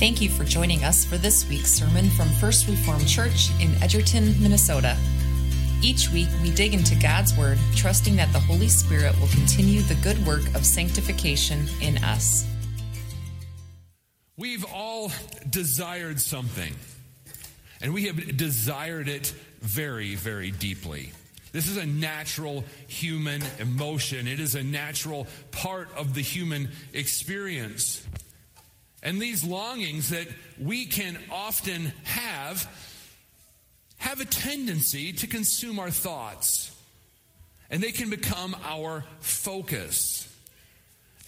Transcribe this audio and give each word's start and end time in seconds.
Thank 0.00 0.22
you 0.22 0.30
for 0.30 0.44
joining 0.44 0.82
us 0.82 1.04
for 1.04 1.18
this 1.18 1.46
week's 1.46 1.70
sermon 1.70 2.08
from 2.08 2.30
First 2.30 2.66
Reformed 2.66 3.06
Church 3.06 3.50
in 3.60 3.70
Edgerton, 3.82 4.34
Minnesota. 4.40 4.96
Each 5.82 6.08
week, 6.08 6.28
we 6.42 6.50
dig 6.50 6.72
into 6.72 6.94
God's 6.94 7.36
Word, 7.36 7.58
trusting 7.76 8.16
that 8.16 8.32
the 8.32 8.40
Holy 8.40 8.68
Spirit 8.68 9.14
will 9.20 9.28
continue 9.28 9.82
the 9.82 9.96
good 9.96 10.16
work 10.26 10.40
of 10.54 10.64
sanctification 10.64 11.66
in 11.82 11.98
us. 11.98 12.46
We've 14.38 14.64
all 14.72 15.12
desired 15.50 16.18
something, 16.18 16.72
and 17.82 17.92
we 17.92 18.06
have 18.06 18.38
desired 18.38 19.06
it 19.06 19.34
very, 19.60 20.14
very 20.14 20.50
deeply. 20.50 21.12
This 21.52 21.68
is 21.68 21.76
a 21.76 21.84
natural 21.84 22.64
human 22.86 23.42
emotion. 23.58 24.26
It 24.26 24.40
is 24.40 24.54
a 24.54 24.62
natural 24.62 25.26
part 25.50 25.90
of 25.94 26.14
the 26.14 26.22
human 26.22 26.70
experience. 26.94 28.02
And 29.02 29.20
these 29.20 29.44
longings 29.44 30.10
that 30.10 30.28
we 30.58 30.86
can 30.86 31.18
often 31.30 31.92
have 32.04 32.68
have 33.98 34.20
a 34.20 34.24
tendency 34.24 35.12
to 35.12 35.26
consume 35.26 35.78
our 35.78 35.90
thoughts. 35.90 36.74
And 37.70 37.82
they 37.82 37.92
can 37.92 38.10
become 38.10 38.56
our 38.64 39.04
focus. 39.20 40.26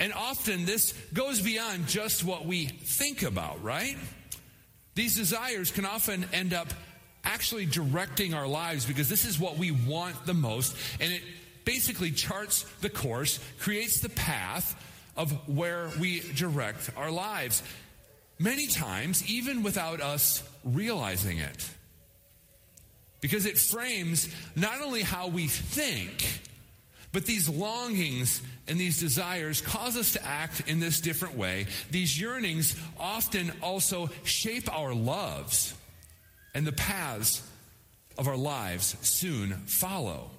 And 0.01 0.13
often 0.13 0.65
this 0.65 0.93
goes 1.13 1.41
beyond 1.41 1.87
just 1.87 2.25
what 2.25 2.45
we 2.47 2.67
think 2.67 3.23
about, 3.23 3.63
right? 3.63 3.97
These 4.95 5.17
desires 5.17 5.71
can 5.71 5.87
often 5.87 6.27
end 6.33 6.53
up 6.53 6.69
actually 7.25 7.67
directing 7.67 8.35
our 8.35 8.47
lives 8.47 8.85
because 8.85 9.09
this 9.09 9.25
is 9.25 9.39
what 9.39 9.59
we 9.59 9.71
want 9.71 10.27
the 10.27 10.35
most. 10.35 10.77
And 10.99 11.13
it 11.13 11.23
basically 11.65 12.11
charts 12.11 12.65
the 12.81 12.91
course, 12.91 13.39
creates 13.61 14.01
the 14.01 14.09
path 14.09 14.75
of 15.17 15.33
where 15.49 15.91
we 16.01 16.21
direct 16.35 16.91
our 16.97 17.11
lives. 17.11 17.63
Many 18.39 18.67
times, 18.67 19.29
even 19.31 19.63
without 19.63 20.01
us 20.01 20.43
realizing 20.65 21.39
it. 21.39 21.69
Because 23.21 23.47
it 23.47 23.57
frames 23.57 24.29
not 24.57 24.81
only 24.83 25.03
how 25.03 25.29
we 25.29 25.47
think, 25.47 26.41
but 27.13 27.27
these 27.27 27.49
longings 27.49 28.43
and 28.67 28.81
these 28.81 28.99
desires 28.99 29.61
cause 29.61 29.97
us 29.97 30.15
to 30.15 30.27
act 30.27 30.63
in 30.67 30.81
this 30.81 31.01
different 31.01 31.37
way. 31.37 31.67
These 31.91 32.19
yearnings 32.19 32.75
often 32.99 33.53
also 33.63 34.09
shape 34.25 34.75
our 34.75 34.95
loves, 34.95 35.75
and 36.55 36.67
the 36.67 36.73
paths 36.73 37.43
of 38.19 38.29
our 38.29 38.37
lives 38.37 38.97
soon 39.03 39.53
follow. 39.67 40.31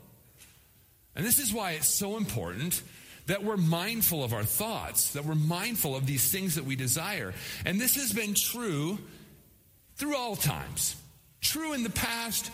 And 1.16 1.26
this 1.26 1.40
is 1.40 1.54
why 1.54 1.74
it's 1.74 1.90
so 1.90 2.18
important 2.18 2.82
that 3.28 3.44
we're 3.44 3.58
mindful 3.58 4.24
of 4.24 4.34
our 4.34 4.44
thoughts, 4.44 5.14
that 5.14 5.26
we're 5.26 5.36
mindful 5.36 5.96
of 5.96 6.06
these 6.06 6.32
things 6.32 6.56
that 6.56 6.66
we 6.66 6.76
desire. 6.76 7.34
And 7.66 7.80
this 7.80 7.96
has 7.96 8.12
been 8.12 8.34
true 8.34 8.98
through 9.96 10.16
all 10.16 10.36
times. 10.36 10.96
True 11.42 11.74
in 11.74 11.84
the 11.84 11.90
past, 11.90 12.52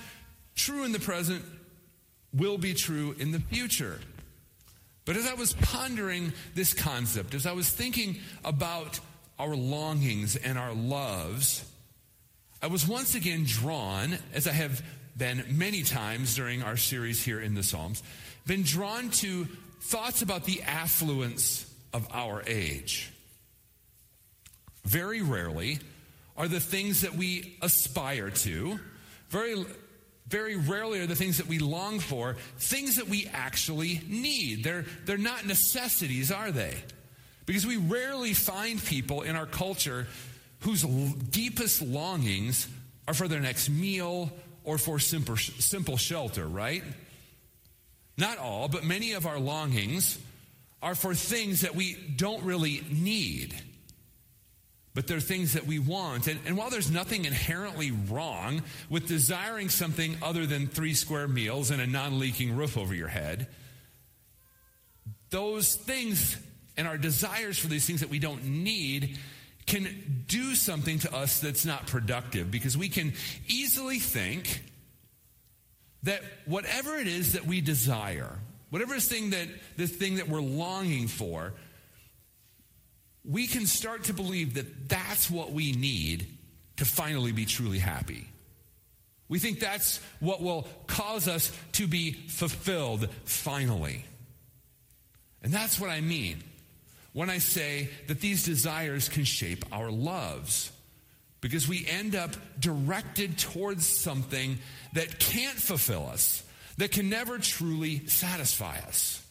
true 0.56 0.84
in 0.84 0.92
the 0.92 1.00
present, 1.00 1.44
will 2.34 2.58
be 2.58 2.74
true 2.74 3.16
in 3.20 3.32
the 3.32 3.40
future. 3.40 4.00
But 5.06 5.18
as 5.18 5.26
I 5.26 5.34
was 5.34 5.54
pondering 5.54 6.34
this 6.54 6.74
concept, 6.74 7.34
as 7.34 7.48
I 7.48 7.54
was 7.54 7.70
thinking 7.70 8.18
about 8.46 9.00
our 9.40 9.56
longings 9.56 10.36
and 10.36 10.58
our 10.58 10.74
loves, 10.74 11.66
I 12.62 12.68
was 12.68 12.88
once 12.88 13.16
again 13.16 13.46
drawn, 13.46 14.18
as 14.34 14.48
I 14.48 14.52
have 14.52 14.84
been 15.18 15.44
many 15.50 15.82
times 15.82 16.36
during 16.36 16.62
our 16.62 16.78
series 16.78 17.24
here 17.24 17.40
in 17.40 17.56
the 17.56 17.64
Psalms, 17.64 18.04
been 18.46 18.64
drawn 18.64 19.10
to 19.10 19.48
thoughts 19.80 20.22
about 20.22 20.44
the 20.44 20.62
affluence 20.64 21.66
of 21.94 22.08
our 22.12 22.44
age. 22.46 23.12
Very 24.84 25.22
rarely 25.22 25.80
are 26.38 26.48
the 26.48 26.60
things 26.60 27.02
that 27.02 27.16
we 27.16 27.58
aspire 27.62 28.30
to, 28.30 28.80
very, 29.30 29.66
very 30.28 30.56
rarely 30.56 31.00
are 31.00 31.08
the 31.08 31.16
things 31.16 31.38
that 31.38 31.48
we 31.48 31.60
long 31.60 32.00
for, 32.00 32.38
things 32.58 32.96
that 32.96 33.08
we 33.08 33.30
actually 33.34 34.02
need. 34.08 34.64
They're, 34.64 34.86
they're 35.06 35.18
not 35.18 35.46
necessities, 35.46 36.32
are 36.32 36.52
they? 36.52 36.76
Because 37.46 37.66
we 37.66 37.78
rarely 37.78 38.34
find 38.34 38.84
people 38.84 39.24
in 39.24 39.36
our 39.36 39.46
culture 39.46 40.08
whose 40.62 40.84
deepest 40.84 41.82
longings 41.82 42.68
are 43.08 43.14
for 43.14 43.28
their 43.28 43.40
next 43.40 43.70
meal 43.70 44.32
or 44.64 44.78
for 44.78 45.00
simple, 45.00 45.36
simple 45.36 45.98
shelter, 45.98 46.48
right? 46.48 46.84
Not 48.20 48.38
all, 48.38 48.68
but 48.68 48.84
many 48.84 49.14
of 49.14 49.26
our 49.26 49.40
longings 49.40 50.20
are 50.82 50.94
for 50.94 51.16
things 51.16 51.62
that 51.62 51.74
we 51.74 51.94
don't 51.94 52.44
really 52.44 52.84
need, 52.92 53.56
but 54.94 55.08
they're 55.08 55.22
things 55.22 55.54
that 55.54 55.66
we 55.66 55.80
want. 55.80 56.28
And, 56.28 56.38
and, 56.46 56.58
while 56.58 56.70
there's 56.70 56.92
nothing 56.92 57.24
inherently 57.24 57.92
wrong 57.92 58.62
with 58.90 59.08
desiring 59.08 59.70
something 59.70 60.18
other 60.22 60.46
than 60.46 60.68
three 60.68 60.96
square 60.96 61.30
meals 61.30 61.72
and 61.72 61.82
a 61.82 61.88
non 61.88 62.20
leaking 62.20 62.58
roof 62.58 62.78
over 62.78 62.94
your 62.94 63.08
head, 63.08 63.48
those 65.30 65.76
things 65.76 66.38
and 66.76 66.90
our 66.90 66.98
desires 66.98 67.58
for 67.58 67.68
these 67.68 67.86
things 67.86 68.02
that 68.02 68.10
we 68.10 68.20
don't 68.20 68.44
need 68.44 69.18
can 69.66 70.26
do 70.28 70.56
something 70.56 71.00
to 71.00 71.16
us 71.16 71.40
that's 71.40 71.66
not 71.66 71.88
productive 71.88 72.52
because 72.52 72.78
we 72.78 72.90
can 72.90 73.14
easily 73.48 74.00
think 74.00 74.62
that 76.04 76.22
whatever 76.46 76.98
it 76.98 77.08
is 77.08 77.34
that 77.34 77.46
we 77.46 77.62
desire, 77.62 78.40
whatever 78.70 78.94
this 78.94 79.08
thing 79.08 79.32
that 79.32 79.48
this 79.78 79.92
thing 79.92 80.16
that 80.16 80.30
we're 80.30 80.42
longing 80.42 81.08
for, 81.08 81.54
we 83.26 83.48
can 83.48 83.66
start 83.66 84.06
to 84.06 84.14
believe 84.14 84.56
that 84.56 84.90
that's 84.90 85.30
what 85.30 85.52
we 85.52 85.72
need 85.72 86.28
to 86.78 86.86
finally 86.86 87.32
be 87.32 87.46
truly 87.46 87.80
happy. 87.80 88.28
We 89.28 89.38
think 89.38 89.60
that's 89.60 90.00
what 90.20 90.42
will 90.42 90.68
cause 90.88 91.28
us 91.28 91.52
to 91.74 91.88
be 91.88 92.14
fulfilled 92.14 93.10
finally. 93.26 94.06
And 95.44 95.54
that's 95.54 95.80
what 95.80 95.90
I 95.90 96.02
mean 96.02 96.44
when 97.14 97.30
I 97.30 97.38
say 97.38 97.90
that 98.08 98.22
these 98.22 98.44
desires 98.44 99.10
can 99.10 99.24
shape 99.24 99.66
our 99.72 99.92
loves 99.92 100.72
because 101.42 101.68
we 101.68 101.86
end 101.88 102.16
up 102.16 102.32
directed 102.60 103.38
towards 103.38 103.86
something 103.86 104.58
that 104.94 105.20
can't 105.20 105.58
fulfill 105.58 106.08
us, 106.08 106.44
that 106.78 106.92
can 106.92 107.10
never 107.10 107.38
truly 107.38 108.06
satisfy 108.08 108.78
us. 108.80 109.26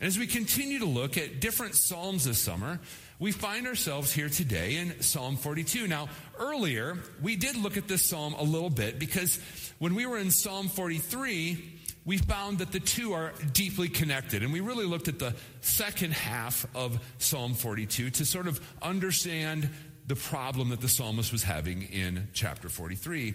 And 0.00 0.06
as 0.06 0.18
we 0.18 0.26
continue 0.26 0.78
to 0.78 0.86
look 0.86 1.18
at 1.18 1.40
different 1.40 1.74
Psalms 1.74 2.24
this 2.24 2.38
summer, 2.38 2.80
we 3.18 3.32
find 3.32 3.66
ourselves 3.66 4.12
here 4.12 4.30
today 4.30 4.76
in 4.76 5.02
Psalm 5.02 5.36
42. 5.36 5.86
Now, 5.86 6.08
earlier, 6.38 6.96
we 7.20 7.36
did 7.36 7.56
look 7.56 7.76
at 7.76 7.86
this 7.86 8.02
psalm 8.02 8.34
a 8.38 8.42
little 8.42 8.70
bit 8.70 8.98
because 8.98 9.38
when 9.78 9.94
we 9.94 10.06
were 10.06 10.16
in 10.16 10.30
Psalm 10.30 10.68
43, 10.68 11.80
we 12.06 12.16
found 12.16 12.58
that 12.60 12.72
the 12.72 12.80
two 12.80 13.12
are 13.12 13.34
deeply 13.52 13.90
connected. 13.90 14.42
And 14.42 14.54
we 14.54 14.60
really 14.60 14.86
looked 14.86 15.08
at 15.08 15.18
the 15.18 15.34
second 15.60 16.14
half 16.14 16.66
of 16.74 16.98
Psalm 17.18 17.52
42 17.52 18.08
to 18.10 18.24
sort 18.24 18.46
of 18.46 18.58
understand 18.80 19.68
the 20.10 20.16
problem 20.16 20.70
that 20.70 20.80
the 20.80 20.88
psalmist 20.88 21.30
was 21.30 21.44
having 21.44 21.82
in 21.82 22.26
chapter 22.32 22.68
43. 22.68 23.32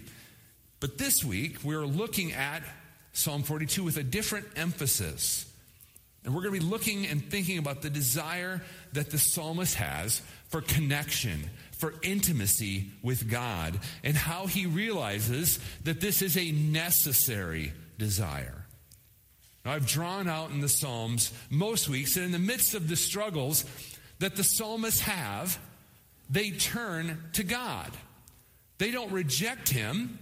But 0.78 0.98
this 0.98 1.24
week, 1.24 1.64
we're 1.64 1.86
looking 1.86 2.34
at 2.34 2.62
Psalm 3.14 3.42
42 3.42 3.82
with 3.82 3.96
a 3.96 4.02
different 4.02 4.46
emphasis. 4.56 5.50
And 6.22 6.34
we're 6.34 6.42
going 6.42 6.52
to 6.52 6.60
be 6.60 6.66
looking 6.66 7.06
and 7.06 7.30
thinking 7.30 7.56
about 7.56 7.80
the 7.80 7.88
desire 7.88 8.60
that 8.92 9.10
the 9.10 9.16
psalmist 9.16 9.76
has 9.76 10.20
for 10.48 10.60
connection, 10.60 11.48
for 11.72 11.94
intimacy 12.02 12.90
with 13.02 13.30
God, 13.30 13.80
and 14.04 14.14
how 14.14 14.46
he 14.46 14.66
realizes 14.66 15.58
that 15.84 16.02
this 16.02 16.20
is 16.20 16.36
a 16.36 16.52
necessary 16.52 17.72
desire. 17.96 18.66
Now, 19.64 19.72
I've 19.72 19.86
drawn 19.86 20.28
out 20.28 20.50
in 20.50 20.60
the 20.60 20.68
Psalms 20.68 21.32
most 21.48 21.88
weeks 21.88 22.16
that 22.16 22.24
in 22.24 22.32
the 22.32 22.38
midst 22.38 22.74
of 22.74 22.86
the 22.86 22.96
struggles 22.96 23.64
that 24.18 24.36
the 24.36 24.44
psalmists 24.44 25.00
have, 25.00 25.58
they 26.28 26.50
turn 26.50 27.22
to 27.34 27.42
God. 27.42 27.90
They 28.78 28.90
don't 28.90 29.12
reject 29.12 29.68
Him. 29.68 30.18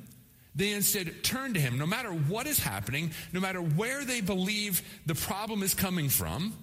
They 0.55 0.73
instead 0.73 1.25
turn 1.25 1.55
to 1.55 1.61
Him. 1.61 1.79
No 1.79 1.87
matter 1.87 2.11
what 2.11 2.47
is 2.47 2.59
happening, 2.59 3.13
no 3.33 3.41
matter 3.41 3.61
where 3.61 4.05
they 4.05 4.21
believe 4.21 4.83
the 5.07 5.15
problem 5.15 5.63
is 5.63 5.75
coming 5.75 6.09
from, 6.09 6.57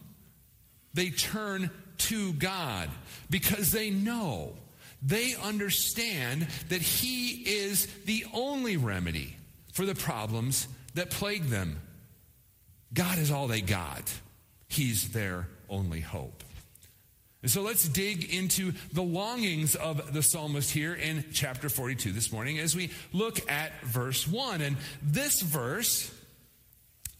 they 0.93 1.09
turn 1.09 1.69
to 1.97 2.33
God 2.33 2.89
because 3.29 3.71
they 3.71 3.89
know, 3.89 4.53
they 5.01 5.35
understand 5.35 6.47
that 6.69 6.81
He 6.81 7.29
is 7.29 7.87
the 8.05 8.25
only 8.33 8.77
remedy 8.77 9.35
for 9.73 9.85
the 9.85 9.95
problems 9.95 10.67
that 10.93 11.09
plague 11.09 11.45
them. 11.45 11.79
God 12.93 13.17
is 13.17 13.31
all 13.31 13.47
they 13.47 13.61
got, 13.61 14.13
He's 14.67 15.09
their 15.09 15.47
only 15.69 16.01
hope. 16.01 16.43
So 17.45 17.63
let's 17.63 17.89
dig 17.89 18.33
into 18.33 18.73
the 18.93 19.01
longings 19.01 19.75
of 19.75 20.13
the 20.13 20.21
psalmist 20.21 20.71
here 20.71 20.93
in 20.93 21.25
chapter 21.33 21.69
42 21.69 22.11
this 22.11 22.31
morning 22.31 22.59
as 22.59 22.75
we 22.75 22.91
look 23.13 23.49
at 23.51 23.71
verse 23.81 24.27
1. 24.27 24.61
And 24.61 24.77
this 25.01 25.41
verse 25.41 26.13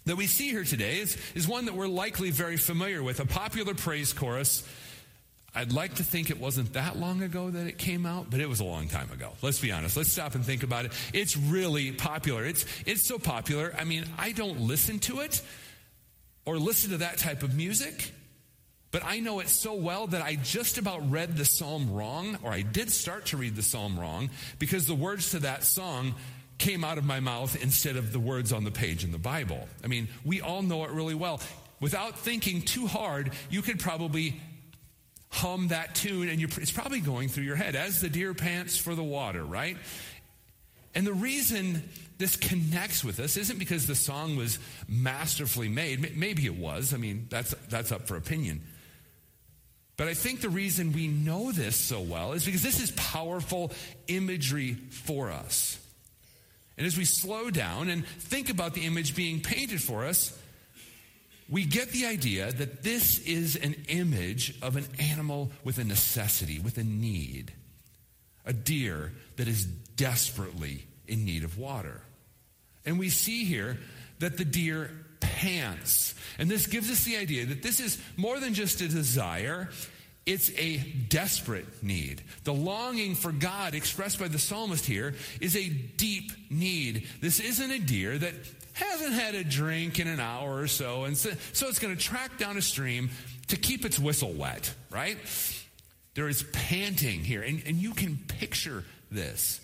that 0.06 0.15
we 0.15 0.27
see 0.27 0.50
here 0.50 0.63
today 0.63 1.00
is, 1.00 1.18
is 1.33 1.47
one 1.47 1.65
that 1.65 1.73
we're 1.73 1.88
likely 1.88 2.29
very 2.29 2.57
familiar 2.57 3.01
with, 3.01 3.19
a 3.19 3.25
popular 3.25 3.73
praise 3.73 4.13
chorus 4.13 4.63
I'd 5.53 5.73
like 5.73 5.95
to 5.95 6.03
think 6.03 6.29
it 6.29 6.39
wasn't 6.39 6.73
that 6.73 6.97
long 6.97 7.21
ago 7.21 7.50
that 7.50 7.68
it 7.68 7.77
came 7.77 8.06
out, 8.06 8.29
but 8.29 8.39
it 8.39 8.47
was 8.47 8.62
a 8.62 8.63
long 8.63 8.88
time 8.88 9.12
ago. 9.12 9.31
Let's 9.41 9.59
be 9.59 9.71
honest. 9.71 9.97
Let's 9.97 10.12
stop 10.12 10.35
and 10.35 10.45
think 10.45 10.63
about 10.63 10.85
it. 10.85 10.94
It's 11.13 11.35
really 11.35 11.91
popular. 11.91 12.45
It's, 12.45 12.65
it's 12.85 13.06
so 13.06 13.19
popular. 13.19 13.75
I 13.77 13.83
mean, 13.83 14.06
I 14.18 14.31
don't 14.31 14.62
listen 14.62 15.00
to 15.00 15.19
it 15.19 15.41
or 16.45 16.57
listen 16.57 16.91
to 16.91 16.97
that 16.97 17.18
type 17.18 17.44
of 17.44 17.53
music, 17.56 18.13
but 18.91 19.03
I 19.05 19.19
know 19.19 19.39
it 19.39 19.49
so 19.49 19.73
well 19.73 20.07
that 20.07 20.21
I 20.21 20.35
just 20.35 20.77
about 20.77 21.09
read 21.09 21.38
the 21.38 21.45
psalm 21.45 21.91
wrong, 21.91 22.38
or 22.43 22.51
I 22.51 22.61
did 22.61 22.91
start 22.91 23.27
to 23.27 23.38
read 23.38 23.55
the 23.55 23.61
psalm 23.61 23.99
wrong, 23.99 24.29
because 24.59 24.85
the 24.85 24.95
words 24.95 25.31
to 25.31 25.39
that 25.39 25.63
song 25.63 26.15
came 26.57 26.83
out 26.83 26.97
of 26.97 27.05
my 27.05 27.19
mouth 27.19 27.61
instead 27.61 27.95
of 27.95 28.11
the 28.11 28.19
words 28.19 28.53
on 28.53 28.63
the 28.63 28.71
page 28.71 29.03
in 29.03 29.11
the 29.11 29.17
Bible. 29.17 29.67
I 29.83 29.88
mean, 29.88 30.09
we 30.23 30.41
all 30.41 30.61
know 30.61 30.83
it 30.83 30.91
really 30.91 31.15
well. 31.15 31.41
Without 31.79 32.19
thinking 32.19 32.61
too 32.61 32.85
hard, 32.85 33.31
you 33.49 33.61
could 33.61 33.79
probably 33.79 34.39
hum 35.29 35.69
that 35.69 35.95
tune, 35.95 36.27
and 36.29 36.41
it's 36.41 36.71
probably 36.71 36.99
going 36.99 37.29
through 37.29 37.45
your 37.45 37.55
head 37.55 37.75
as 37.75 38.01
the 38.01 38.09
deer 38.09 38.33
pants 38.33 38.77
for 38.77 38.94
the 38.94 39.03
water, 39.03 39.44
right? 39.44 39.77
And 40.94 41.07
the 41.07 41.13
reason 41.13 41.89
this 42.17 42.35
connects 42.35 43.03
with 43.03 43.19
us 43.19 43.37
isn't 43.37 43.57
because 43.57 43.87
the 43.87 43.95
song 43.95 44.35
was 44.35 44.59
masterfully 44.87 45.69
made. 45.69 46.15
Maybe 46.15 46.45
it 46.45 46.55
was. 46.55 46.94
I 46.94 46.97
mean, 46.97 47.27
that's, 47.29 47.55
that's 47.69 47.91
up 47.91 48.07
for 48.07 48.17
opinion. 48.17 48.61
But 50.01 50.07
I 50.07 50.15
think 50.15 50.42
the 50.42 50.50
reason 50.50 50.94
we 50.94 51.07
know 51.07 51.51
this 51.51 51.75
so 51.75 52.01
well 52.01 52.33
is 52.33 52.44
because 52.44 52.63
this 52.63 52.81
is 52.81 52.89
powerful 52.89 53.71
imagery 54.07 54.74
for 54.89 55.30
us. 55.30 55.77
And 56.75 56.88
as 56.88 56.98
we 56.98 57.06
slow 57.06 57.51
down 57.51 57.88
and 57.88 58.03
think 58.07 58.50
about 58.50 58.74
the 58.74 58.88
image 58.88 59.15
being 59.15 59.42
painted 59.42 59.80
for 59.80 60.03
us, 60.03 60.36
we 61.48 61.65
get 61.65 61.89
the 61.89 62.07
idea 62.07 62.51
that 62.51 62.81
this 62.81 63.19
is 63.19 63.56
an 63.56 63.75
image 63.89 64.59
of 64.63 64.75
an 64.75 64.88
animal 64.98 65.51
with 65.63 65.77
a 65.77 65.83
necessity, 65.83 66.57
with 66.57 66.80
a 66.80 66.83
need. 66.83 67.54
A 68.44 68.54
deer 68.54 69.12
that 69.36 69.47
is 69.47 69.65
desperately 69.65 70.83
in 71.07 71.25
need 71.25 71.44
of 71.44 71.59
water. 71.59 72.01
And 72.88 72.97
we 72.97 73.09
see 73.09 73.44
here 73.44 73.77
that 74.18 74.38
the 74.38 74.45
deer 74.45 74.89
pants. 75.21 76.13
And 76.38 76.50
this 76.50 76.68
gives 76.68 76.89
us 76.91 77.03
the 77.03 77.18
idea 77.18 77.45
that 77.45 77.63
this 77.63 77.79
is 77.79 77.97
more 78.18 78.39
than 78.39 78.53
just 78.53 78.81
a 78.81 78.88
desire, 78.88 79.69
it's 80.25 80.51
a 80.57 80.77
desperate 81.09 81.83
need. 81.83 82.21
The 82.44 82.53
longing 82.53 83.15
for 83.15 83.31
God 83.31 83.73
expressed 83.73 84.19
by 84.19 84.27
the 84.27 84.39
psalmist 84.39 84.85
here 84.85 85.15
is 85.39 85.56
a 85.56 85.69
deep 85.69 86.31
need. 86.50 87.07
This 87.21 87.39
isn't 87.39 87.71
a 87.71 87.79
deer 87.79 88.18
that 88.18 88.33
hasn't 88.73 89.13
had 89.13 89.35
a 89.35 89.44
drink 89.44 90.00
in 90.00 90.07
an 90.07 90.19
hour 90.19 90.57
or 90.57 90.68
so, 90.68 91.06
and 91.06 91.18
so, 91.18 91.31
so 91.53 91.68
it's 91.68 91.79
going 91.79 91.95
to 91.95 92.01
track 92.01 92.38
down 92.38 92.57
a 92.57 92.62
stream 92.62 93.09
to 93.47 93.57
keep 93.57 93.85
its 93.85 94.00
whistle 94.00 94.33
wet, 94.33 94.73
right? 94.89 95.18
There 96.13 96.27
is 96.27 96.44
panting 96.44 97.23
here, 97.23 97.41
and, 97.41 97.62
and 97.65 97.77
you 97.77 97.94
can 97.94 98.18
picture 98.27 98.83
this. 99.09 99.60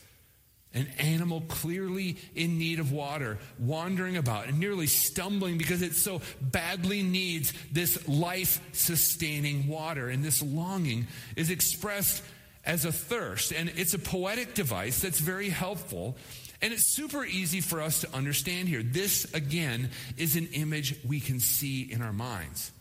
An 0.78 0.88
animal 1.00 1.42
clearly 1.42 2.18
in 2.36 2.60
need 2.60 2.80
of 2.80 2.92
water, 2.92 3.40
wandering 3.58 4.16
about 4.16 4.48
and 4.48 4.60
nearly 4.60 4.86
stumbling 4.86 5.58
because 5.58 5.82
it 5.82 5.96
so 5.96 6.22
badly 6.40 7.02
needs 7.02 7.52
this 7.72 8.08
life 8.08 8.62
sustaining 8.74 9.68
water. 9.68 10.08
And 10.08 10.24
this 10.24 10.44
longing 10.44 11.08
is 11.36 11.50
expressed 11.50 12.24
as 12.64 12.86
a 12.86 12.92
thirst. 12.92 13.52
And 13.52 13.72
it's 13.76 13.96
a 13.96 14.00
poetic 14.00 14.54
device 14.54 15.02
that's 15.02 15.20
very 15.20 15.50
helpful 15.50 16.16
and 16.62 16.74
it's 16.74 16.86
super 16.86 17.24
easy 17.24 17.62
for 17.62 17.82
us 17.82 18.02
to 18.02 18.14
understand 18.16 18.68
here. 18.68 18.82
This, 18.82 19.32
again, 19.34 19.92
is 20.18 20.36
an 20.36 20.48
image 20.54 20.96
we 21.08 21.20
can 21.20 21.40
see 21.40 21.84
in 21.84 22.02
our 22.02 22.14
minds. 22.14 22.72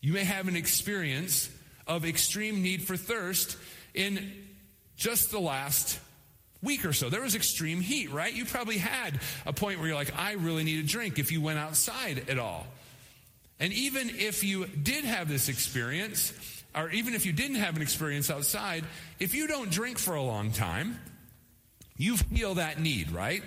You 0.00 0.14
may 0.14 0.24
have 0.24 0.48
an 0.48 0.56
experience 0.56 1.50
of 1.86 2.04
extreme 2.04 2.62
need 2.62 2.82
for 2.82 2.96
thirst 2.96 3.58
in 3.92 4.32
just 4.96 5.30
the 5.30 5.40
last 5.40 5.98
week 6.64 6.84
or 6.84 6.92
so. 6.92 7.08
There 7.08 7.20
was 7.20 7.34
extreme 7.34 7.80
heat, 7.80 8.10
right? 8.10 8.32
You 8.32 8.44
probably 8.44 8.78
had 8.78 9.20
a 9.46 9.52
point 9.52 9.78
where 9.78 9.88
you're 9.88 9.96
like, 9.96 10.18
I 10.18 10.32
really 10.32 10.64
need 10.64 10.84
a 10.84 10.86
drink 10.86 11.18
if 11.18 11.30
you 11.30 11.40
went 11.40 11.58
outside 11.58 12.28
at 12.28 12.38
all. 12.38 12.66
And 13.60 13.72
even 13.72 14.10
if 14.10 14.42
you 14.42 14.66
did 14.66 15.04
have 15.04 15.28
this 15.28 15.48
experience, 15.48 16.32
or 16.74 16.90
even 16.90 17.14
if 17.14 17.24
you 17.24 17.32
didn't 17.32 17.56
have 17.56 17.76
an 17.76 17.82
experience 17.82 18.30
outside, 18.30 18.84
if 19.20 19.34
you 19.34 19.46
don't 19.46 19.70
drink 19.70 19.98
for 19.98 20.14
a 20.14 20.22
long 20.22 20.50
time, 20.50 20.98
you 21.96 22.16
feel 22.16 22.54
that 22.54 22.80
need, 22.80 23.12
right? 23.12 23.42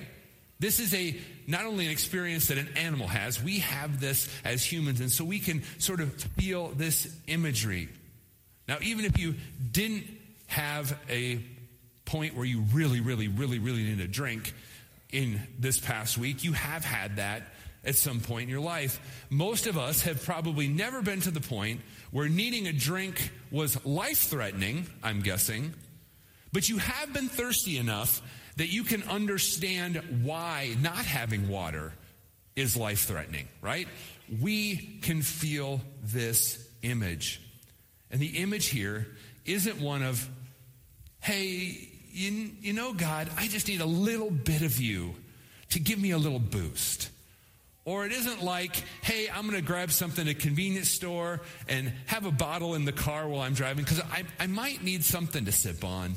This 0.60 0.80
is 0.80 0.94
a 0.94 1.20
not 1.46 1.66
only 1.66 1.86
an 1.86 1.92
experience 1.92 2.48
that 2.48 2.58
an 2.58 2.70
animal 2.78 3.08
has, 3.08 3.42
we 3.42 3.60
have 3.60 4.00
this 4.00 4.30
as 4.44 4.64
humans, 4.64 5.02
and 5.02 5.12
so 5.12 5.24
we 5.24 5.40
can 5.40 5.64
sort 5.78 6.02
of 6.02 6.14
feel 6.38 6.70
this 6.70 7.14
imagery. 7.28 7.90
Now, 8.68 8.78
even 8.82 9.06
if 9.06 9.20
you 9.20 9.36
didn't 9.72 10.06
have 10.48 10.98
a 11.10 11.42
point 12.08 12.36
where 12.36 12.46
you 12.46 12.62
really, 12.74 13.00
really, 13.02 13.28
really, 13.28 13.60
really 13.60 13.84
need 13.84 14.00
a 14.00 14.08
drink 14.08 14.54
in 15.12 15.40
this 15.60 15.80
past 15.80 16.18
week, 16.18 16.44
you 16.44 16.54
have 16.54 16.84
had 16.84 17.18
that 17.18 17.44
at 17.86 17.96
some 17.96 18.20
point 18.20 18.44
in 18.44 18.50
your 18.50 18.62
life. 18.62 19.00
Most 19.30 19.68
of 19.68 19.78
us 19.78 20.02
have 20.02 20.24
probably 20.26 20.68
never 20.68 21.02
been 21.02 21.22
to 21.22 21.32
the 21.32 21.40
point 21.42 21.82
where 22.12 22.28
needing 22.28 22.68
a 22.68 22.74
drink 22.74 23.32
was 23.52 23.86
life 23.86 24.18
threatening, 24.18 24.88
I'm 25.04 25.22
guessing, 25.22 25.74
but 26.52 26.68
you 26.68 26.78
have 26.78 27.14
been 27.14 27.30
thirsty 27.30 27.78
enough 27.78 28.22
that 28.58 28.68
you 28.68 28.84
can 28.84 29.04
understand 29.04 30.02
why 30.24 30.76
not 30.82 31.06
having 31.06 31.48
water 31.48 31.94
is 32.56 32.76
life 32.76 33.06
threatening, 33.06 33.48
right? 33.62 33.88
We 34.42 35.00
can 35.02 35.22
feel 35.22 35.82
this 36.02 36.68
image. 36.82 37.42
And 38.10 38.20
the 38.20 38.38
image 38.40 38.68
here 38.68 39.08
isn't 39.46 39.80
one 39.80 40.02
of, 40.02 40.28
hey, 41.22 41.90
you, 42.18 42.52
you 42.62 42.74
know, 42.74 42.94
God, 42.94 43.30
I 43.38 43.48
just 43.48 43.68
need 43.68 43.82
a 43.82 43.86
little 43.86 44.32
bit 44.32 44.62
of 44.62 44.80
you 44.80 45.14
to 45.70 45.80
give 45.80 46.00
me 46.00 46.12
a 46.12 46.18
little 46.18 46.40
boost. 46.40 47.10
Or 47.86 48.06
it 48.06 48.12
isn't 48.12 48.44
like, 48.44 48.76
hey, 49.02 49.30
I'm 49.34 49.44
going 49.44 49.56
to 49.56 49.66
grab 49.66 49.92
something 49.92 50.28
at 50.28 50.36
a 50.36 50.38
convenience 50.38 50.90
store 50.90 51.42
and 51.70 51.94
have 52.08 52.26
a 52.26 52.32
bottle 52.32 52.76
in 52.76 52.84
the 52.84 52.92
car 52.92 53.30
while 53.30 53.42
I'm 53.42 53.54
driving 53.54 53.84
because 53.84 54.02
I, 54.02 54.24
I 54.40 54.48
might 54.48 54.84
need 54.84 55.06
something 55.06 55.46
to 55.46 55.52
sip 55.52 55.86
on. 55.86 56.16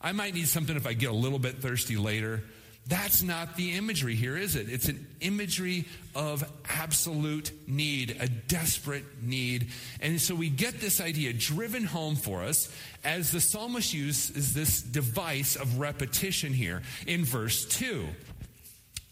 I 0.00 0.10
might 0.10 0.34
need 0.34 0.48
something 0.48 0.74
if 0.74 0.86
I 0.86 0.94
get 0.94 1.10
a 1.10 1.14
little 1.14 1.38
bit 1.38 1.58
thirsty 1.58 1.96
later. 1.96 2.42
That's 2.88 3.22
not 3.22 3.56
the 3.56 3.72
imagery 3.72 4.16
here, 4.16 4.36
is 4.36 4.56
it? 4.56 4.68
It's 4.68 4.88
an 4.88 5.06
imagery 5.20 5.86
of 6.16 6.44
absolute 6.68 7.52
need, 7.68 8.16
a 8.18 8.28
desperate 8.28 9.04
need. 9.22 9.68
And 10.00 10.20
so 10.20 10.34
we 10.34 10.50
get 10.50 10.80
this 10.80 11.00
idea 11.00 11.32
driven 11.32 11.84
home 11.84 12.16
for 12.16 12.42
us 12.42 12.68
as 13.04 13.30
the 13.30 13.40
psalmist 13.40 13.94
uses 13.94 14.52
this 14.52 14.82
device 14.82 15.54
of 15.54 15.78
repetition 15.78 16.52
here 16.52 16.82
in 17.06 17.24
verse 17.24 17.64
2. 17.66 18.04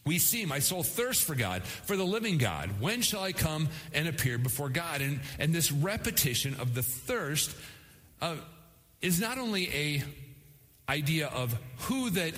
We 0.05 0.19
see, 0.19 0.47
my 0.47 0.59
soul 0.59 0.83
thirsts 0.83 1.23
for 1.23 1.37
God, 1.37 1.63
for 1.63 1.97
the 1.97 2.05
living 2.05 2.39
God. 2.39 2.81
When 2.81 3.03
shall 3.03 3.23
I 3.23 3.33
come 3.33 3.69
and 3.93 4.09
appear 4.09 4.39
before 4.39 4.69
God? 4.69 5.03
And, 5.03 5.21
and 5.39 5.55
this 5.55 5.71
repetition 5.71 6.57
of 6.59 6.75
the 6.75 6.83
thirst 6.83 7.55
uh, 8.21 8.37
is 9.01 9.21
not 9.21 9.39
only 9.39 9.69
a 9.69 10.03
idea 10.91 11.29
of 11.29 11.57
who 11.83 12.11
that, 12.11 12.35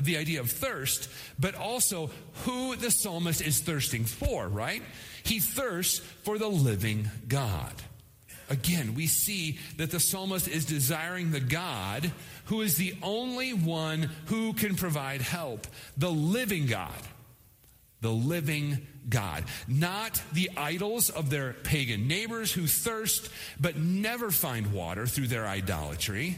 the 0.00 0.18
idea 0.18 0.40
of 0.40 0.50
thirst, 0.50 1.08
but 1.38 1.54
also 1.54 2.10
who 2.44 2.76
the 2.76 2.90
psalmist 2.90 3.40
is 3.40 3.60
thirsting 3.60 4.04
for, 4.04 4.46
right? 4.46 4.82
He 5.24 5.40
thirsts 5.40 6.00
for 6.22 6.38
the 6.38 6.48
living 6.48 7.10
God. 7.26 7.72
Again, 8.50 8.94
we 8.94 9.06
see 9.06 9.58
that 9.78 9.90
the 9.90 10.00
psalmist 10.00 10.48
is 10.48 10.66
desiring 10.66 11.30
the 11.30 11.40
God 11.40 12.12
who 12.46 12.60
is 12.60 12.76
the 12.76 12.94
only 13.02 13.54
one 13.54 14.10
who 14.26 14.52
can 14.52 14.74
provide 14.74 15.22
help, 15.22 15.66
the 15.96 16.10
living 16.10 16.66
God. 16.66 16.92
The 18.02 18.10
living 18.10 18.86
God. 19.08 19.44
Not 19.66 20.20
the 20.34 20.50
idols 20.58 21.08
of 21.08 21.30
their 21.30 21.54
pagan 21.54 22.06
neighbors 22.06 22.52
who 22.52 22.66
thirst 22.66 23.30
but 23.58 23.78
never 23.78 24.30
find 24.30 24.74
water 24.74 25.06
through 25.06 25.28
their 25.28 25.46
idolatry 25.46 26.36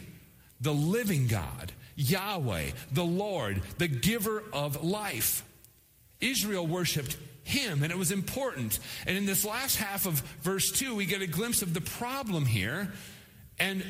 the 0.61 0.73
living 0.73 1.27
God, 1.27 1.73
Yahweh, 1.97 2.71
the 2.93 3.05
Lord, 3.05 3.63
the 3.79 3.89
giver 3.89 4.43
of 4.53 4.85
life. 4.85 5.45
Israel 6.21 6.67
worshiped 6.67 7.17
him, 7.43 7.83
and 7.83 7.93
it 7.93 7.99
was 7.99 8.11
important. 8.11 8.79
And 9.07 9.17
in 9.17 9.27
this 9.27 9.45
last 9.45 9.77
half 9.77 10.07
of 10.07 10.21
verse 10.43 10.71
2, 10.73 10.95
we 10.95 11.07
get 11.07 11.23
a 11.23 11.27
glimpse 11.27 11.63
of 11.63 11.75
the 11.75 11.81
problem 11.81 12.45
here. 12.45 12.93
And 13.59 13.85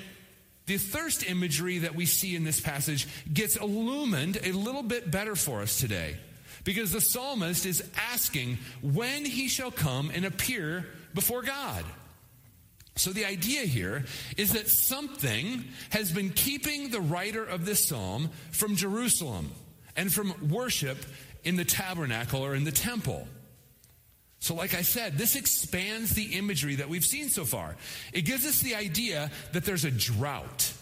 the 0.67 0.77
thirst 0.77 1.29
imagery 1.29 1.79
that 1.79 1.95
we 1.95 2.07
see 2.07 2.37
in 2.37 2.45
this 2.45 2.61
passage 2.61 3.09
gets 3.33 3.57
illumined 3.57 4.39
a 4.45 4.53
little 4.53 4.83
bit 4.83 5.11
better 5.11 5.37
for 5.37 5.63
us 5.63 5.79
today. 5.79 6.17
Because 6.65 6.93
the 6.93 7.01
psalmist 7.01 7.65
is 7.65 7.89
asking 8.13 8.59
when 8.83 9.25
he 9.25 9.49
shall 9.49 9.71
come 9.71 10.11
and 10.13 10.25
appear 10.25 10.87
before 11.15 11.43
God. 11.43 11.85
So 12.97 13.11
the 13.11 13.27
idea 13.27 13.63
here 13.63 14.05
is 14.39 14.55
that 14.55 14.69
something 14.69 15.65
has 15.91 16.11
been 16.11 16.31
keeping 16.31 16.91
the 16.91 17.01
writer 17.01 17.45
of 17.45 17.67
this 17.67 17.87
psalm 17.87 18.31
from 18.53 18.75
Jerusalem 18.75 19.53
and 19.97 20.13
from 20.13 20.51
worship 20.51 20.99
in 21.45 21.57
the 21.57 21.65
tabernacle 21.65 22.45
or 22.45 22.55
in 22.55 22.65
the 22.65 22.73
temple. 22.73 23.29
So, 24.39 24.55
like 24.55 24.75
I 24.75 24.83
said, 24.83 25.19
this 25.19 25.37
expands 25.37 26.15
the 26.15 26.37
imagery 26.37 26.77
that 26.77 26.89
we've 26.89 27.05
seen 27.05 27.29
so 27.29 27.45
far. 27.45 27.77
It 28.13 28.23
gives 28.23 28.47
us 28.47 28.61
the 28.61 28.75
idea 28.75 29.31
that 29.53 29.65
there's 29.65 29.85
a 29.85 29.91
drought. 29.91 30.73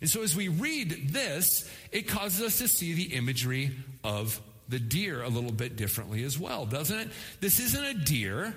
And 0.00 0.10
so, 0.10 0.22
as 0.22 0.34
we 0.34 0.48
read 0.48 1.10
this, 1.12 1.70
it 1.92 2.08
causes 2.08 2.42
us 2.42 2.58
to 2.58 2.68
see 2.68 2.92
the 2.94 3.14
imagery 3.14 3.72
of 4.02 4.40
the 4.68 4.78
deer 4.78 5.22
a 5.22 5.28
little 5.28 5.52
bit 5.52 5.76
differently 5.76 6.24
as 6.24 6.38
well, 6.38 6.66
doesn't 6.66 6.98
it? 6.98 7.08
This 7.40 7.60
isn't 7.60 7.84
a 7.84 7.94
deer 7.94 8.54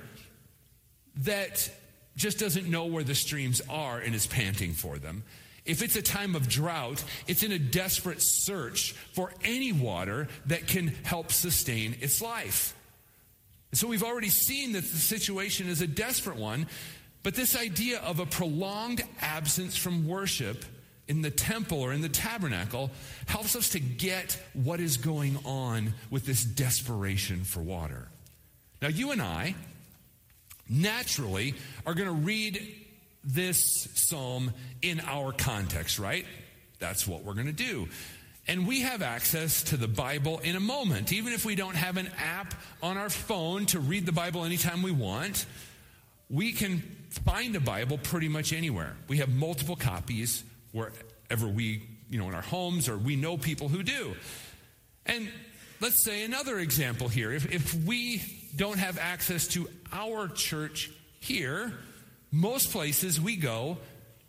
that 1.17 1.69
just 2.15 2.39
doesn't 2.39 2.67
know 2.67 2.85
where 2.85 3.03
the 3.03 3.15
streams 3.15 3.61
are 3.69 3.99
and 3.99 4.13
is 4.13 4.27
panting 4.27 4.73
for 4.73 4.97
them. 4.97 5.23
If 5.65 5.81
it's 5.83 5.95
a 5.95 6.01
time 6.01 6.35
of 6.35 6.49
drought, 6.49 7.03
it's 7.27 7.43
in 7.43 7.51
a 7.51 7.59
desperate 7.59 8.21
search 8.21 8.93
for 9.13 9.31
any 9.43 9.71
water 9.71 10.27
that 10.47 10.67
can 10.67 10.87
help 11.03 11.31
sustain 11.31 11.95
its 12.01 12.21
life. 12.21 12.75
So 13.73 13.87
we've 13.87 14.03
already 14.03 14.29
seen 14.29 14.71
that 14.73 14.83
the 14.83 14.97
situation 14.97 15.67
is 15.67 15.81
a 15.81 15.87
desperate 15.87 16.37
one, 16.37 16.67
but 17.21 17.35
this 17.35 17.55
idea 17.55 17.99
of 17.99 18.19
a 18.19 18.25
prolonged 18.25 19.03
absence 19.21 19.77
from 19.77 20.07
worship 20.07 20.65
in 21.07 21.21
the 21.21 21.31
temple 21.31 21.81
or 21.81 21.93
in 21.93 22.01
the 22.01 22.09
tabernacle 22.09 22.89
helps 23.27 23.55
us 23.55 23.69
to 23.69 23.79
get 23.79 24.41
what 24.53 24.79
is 24.79 24.97
going 24.97 25.37
on 25.45 25.93
with 26.09 26.25
this 26.25 26.43
desperation 26.43 27.43
for 27.43 27.61
water. 27.61 28.07
Now, 28.81 28.87
you 28.87 29.11
and 29.11 29.21
I 29.21 29.55
naturally 30.69 31.55
are 31.85 31.93
going 31.93 32.07
to 32.07 32.13
read 32.13 32.75
this 33.23 33.89
psalm 33.95 34.53
in 34.81 35.01
our 35.01 35.31
context, 35.31 35.99
right? 35.99 36.25
That's 36.79 37.07
what 37.07 37.23
we're 37.23 37.33
going 37.33 37.47
to 37.47 37.51
do. 37.51 37.89
And 38.47 38.67
we 38.67 38.81
have 38.81 39.01
access 39.01 39.63
to 39.63 39.77
the 39.77 39.88
Bible 39.88 40.39
in 40.39 40.55
a 40.55 40.59
moment. 40.59 41.11
Even 41.13 41.33
if 41.33 41.45
we 41.45 41.55
don't 41.55 41.75
have 41.75 41.97
an 41.97 42.09
app 42.17 42.55
on 42.81 42.97
our 42.97 43.09
phone 43.09 43.65
to 43.67 43.79
read 43.79 44.05
the 44.05 44.11
Bible 44.11 44.43
anytime 44.43 44.81
we 44.81 44.91
want, 44.91 45.45
we 46.29 46.51
can 46.51 46.81
find 47.09 47.55
a 47.55 47.59
Bible 47.59 47.97
pretty 47.97 48.27
much 48.27 48.53
anywhere. 48.53 48.95
We 49.07 49.17
have 49.17 49.29
multiple 49.29 49.75
copies 49.75 50.43
wherever 50.71 51.47
we, 51.47 51.83
you 52.09 52.17
know, 52.17 52.27
in 52.27 52.33
our 52.33 52.41
homes, 52.41 52.89
or 52.89 52.97
we 52.97 53.15
know 53.15 53.38
people 53.38 53.67
who 53.67 53.83
do. 53.83 54.15
And 55.05 55.29
let's 55.79 55.99
say 55.99 56.23
another 56.23 56.59
example 56.59 57.07
here. 57.07 57.31
If, 57.31 57.53
if 57.53 57.75
we 57.85 58.21
don't 58.55 58.77
have 58.77 58.97
access 58.97 59.47
to 59.49 59.69
our 59.91 60.27
church 60.27 60.91
here, 61.19 61.73
most 62.31 62.71
places 62.71 63.19
we 63.19 63.35
go, 63.35 63.77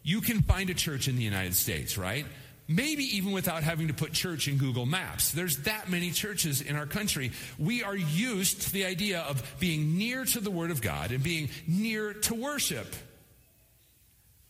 you 0.02 0.20
can 0.20 0.42
find 0.42 0.70
a 0.70 0.74
church 0.74 1.08
in 1.08 1.16
the 1.16 1.22
United 1.22 1.54
States, 1.54 1.98
right? 1.98 2.26
maybe 2.70 3.02
even 3.16 3.32
without 3.32 3.64
having 3.64 3.88
to 3.88 3.94
put 3.94 4.12
church 4.12 4.46
in 4.46 4.56
Google 4.56 4.86
Maps. 4.86 5.32
There's 5.32 5.56
that 5.64 5.90
many 5.90 6.12
churches 6.12 6.60
in 6.60 6.76
our 6.76 6.86
country. 6.86 7.32
We 7.58 7.82
are 7.82 7.96
used 7.96 8.62
to 8.62 8.72
the 8.72 8.86
idea 8.86 9.22
of 9.22 9.42
being 9.58 9.98
near 9.98 10.24
to 10.24 10.40
the 10.40 10.52
Word 10.52 10.70
of 10.70 10.80
God 10.80 11.10
and 11.10 11.20
being 11.22 11.50
near 11.66 12.14
to 12.14 12.34
worship. 12.34 12.94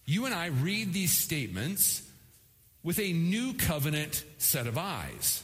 You 0.05 0.27
and 0.27 0.35
I 0.35 0.47
read 0.49 0.93
these 0.93 1.17
statements 1.17 2.07
with 2.83 2.99
a 2.99 3.13
new 3.15 3.55
covenant 3.55 4.23
set 4.37 4.67
of 4.67 4.77
eyes, 4.77 5.43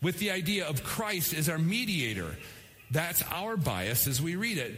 with 0.00 0.18
the 0.18 0.30
idea 0.30 0.66
of 0.66 0.84
Christ 0.84 1.34
as 1.34 1.50
our 1.50 1.58
mediator. 1.58 2.36
That's 2.90 3.22
our 3.30 3.56
bias 3.56 4.06
as 4.06 4.20
we 4.20 4.36
read 4.36 4.58
it. 4.58 4.74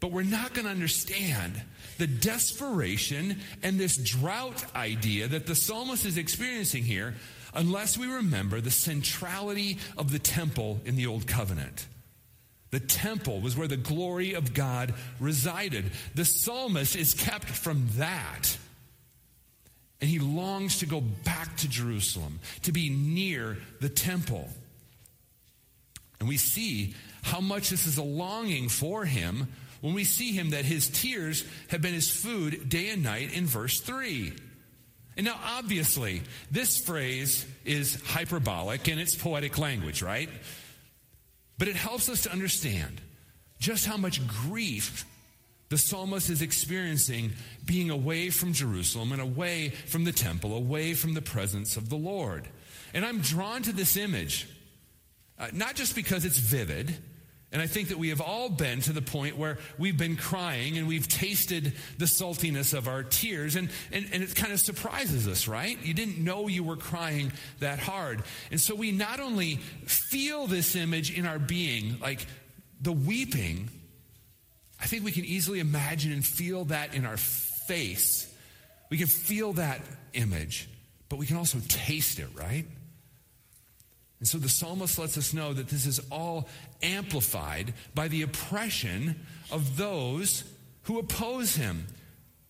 But 0.00 0.10
we're 0.10 0.22
not 0.22 0.52
going 0.52 0.64
to 0.64 0.70
understand 0.70 1.62
the 1.98 2.08
desperation 2.08 3.38
and 3.62 3.78
this 3.78 3.96
drought 3.96 4.64
idea 4.74 5.28
that 5.28 5.46
the 5.46 5.54
psalmist 5.54 6.04
is 6.04 6.18
experiencing 6.18 6.82
here 6.82 7.14
unless 7.54 7.96
we 7.96 8.06
remember 8.06 8.60
the 8.60 8.70
centrality 8.70 9.78
of 9.96 10.10
the 10.10 10.18
temple 10.18 10.80
in 10.84 10.96
the 10.96 11.06
Old 11.06 11.26
Covenant. 11.26 11.86
The 12.72 12.80
temple 12.80 13.40
was 13.40 13.56
where 13.56 13.68
the 13.68 13.76
glory 13.76 14.32
of 14.32 14.54
God 14.54 14.94
resided. 15.20 15.92
The 16.14 16.24
psalmist 16.24 16.96
is 16.96 17.14
kept 17.14 17.44
from 17.44 17.86
that. 17.96 18.56
And 20.00 20.10
he 20.10 20.18
longs 20.18 20.78
to 20.78 20.86
go 20.86 21.00
back 21.00 21.56
to 21.58 21.68
Jerusalem, 21.68 22.40
to 22.62 22.72
be 22.72 22.88
near 22.88 23.58
the 23.80 23.90
temple. 23.90 24.48
And 26.18 26.28
we 26.28 26.38
see 26.38 26.94
how 27.22 27.40
much 27.40 27.70
this 27.70 27.86
is 27.86 27.98
a 27.98 28.02
longing 28.02 28.68
for 28.68 29.04
him 29.04 29.48
when 29.80 29.94
we 29.94 30.04
see 30.04 30.32
him 30.32 30.50
that 30.50 30.64
his 30.64 30.88
tears 30.88 31.44
have 31.68 31.82
been 31.82 31.94
his 31.94 32.10
food 32.10 32.68
day 32.68 32.90
and 32.90 33.02
night 33.02 33.32
in 33.32 33.46
verse 33.46 33.80
3. 33.80 34.32
And 35.16 35.26
now, 35.26 35.38
obviously, 35.44 36.22
this 36.50 36.78
phrase 36.78 37.46
is 37.64 38.00
hyperbolic 38.06 38.88
and 38.88 39.00
it's 39.00 39.14
poetic 39.14 39.58
language, 39.58 40.02
right? 40.02 40.30
But 41.58 41.68
it 41.68 41.76
helps 41.76 42.08
us 42.08 42.22
to 42.22 42.32
understand 42.32 43.00
just 43.58 43.84
how 43.84 43.96
much 43.96 44.26
grief 44.26 45.04
the 45.68 45.78
psalmist 45.78 46.30
is 46.30 46.42
experiencing 46.42 47.32
being 47.64 47.90
away 47.90 48.30
from 48.30 48.52
Jerusalem 48.52 49.12
and 49.12 49.20
away 49.20 49.70
from 49.70 50.04
the 50.04 50.12
temple, 50.12 50.54
away 50.54 50.94
from 50.94 51.14
the 51.14 51.22
presence 51.22 51.76
of 51.76 51.88
the 51.88 51.96
Lord. 51.96 52.46
And 52.94 53.04
I'm 53.04 53.20
drawn 53.20 53.62
to 53.62 53.72
this 53.72 53.96
image, 53.96 54.48
uh, 55.38 55.48
not 55.52 55.74
just 55.74 55.94
because 55.94 56.24
it's 56.24 56.38
vivid 56.38 56.96
and 57.52 57.60
I 57.60 57.66
think 57.66 57.88
that 57.88 57.98
we 57.98 58.08
have 58.08 58.22
all 58.22 58.48
been 58.48 58.80
to 58.82 58.94
the 58.94 59.02
point 59.02 59.36
where 59.36 59.58
we've 59.76 59.96
been 59.96 60.16
crying 60.16 60.78
and 60.78 60.88
we've 60.88 61.06
tasted 61.06 61.74
the 61.98 62.06
saltiness 62.06 62.72
of 62.72 62.88
our 62.88 63.02
tears. 63.02 63.56
And, 63.56 63.68
and, 63.92 64.06
and 64.10 64.22
it 64.22 64.34
kind 64.34 64.54
of 64.54 64.60
surprises 64.60 65.28
us, 65.28 65.46
right? 65.46 65.78
You 65.84 65.92
didn't 65.92 66.18
know 66.18 66.48
you 66.48 66.64
were 66.64 66.76
crying 66.76 67.30
that 67.60 67.78
hard. 67.78 68.22
And 68.50 68.58
so 68.58 68.74
we 68.74 68.90
not 68.90 69.20
only 69.20 69.56
feel 69.84 70.46
this 70.46 70.74
image 70.76 71.16
in 71.16 71.26
our 71.26 71.38
being, 71.38 71.98
like 72.00 72.24
the 72.80 72.92
weeping, 72.92 73.68
I 74.80 74.86
think 74.86 75.04
we 75.04 75.12
can 75.12 75.26
easily 75.26 75.60
imagine 75.60 76.10
and 76.10 76.24
feel 76.24 76.64
that 76.66 76.94
in 76.94 77.04
our 77.04 77.18
face. 77.18 78.34
We 78.88 78.96
can 78.96 79.08
feel 79.08 79.52
that 79.54 79.82
image, 80.14 80.70
but 81.10 81.18
we 81.18 81.26
can 81.26 81.36
also 81.36 81.58
taste 81.68 82.18
it, 82.18 82.28
right? 82.34 82.64
And 84.22 84.28
so 84.28 84.38
the 84.38 84.48
psalmist 84.48 85.00
lets 85.00 85.18
us 85.18 85.34
know 85.34 85.52
that 85.52 85.66
this 85.66 85.84
is 85.84 86.00
all 86.08 86.46
amplified 86.80 87.74
by 87.92 88.06
the 88.06 88.22
oppression 88.22 89.18
of 89.50 89.76
those 89.76 90.44
who 90.82 91.00
oppose 91.00 91.56
him. 91.56 91.88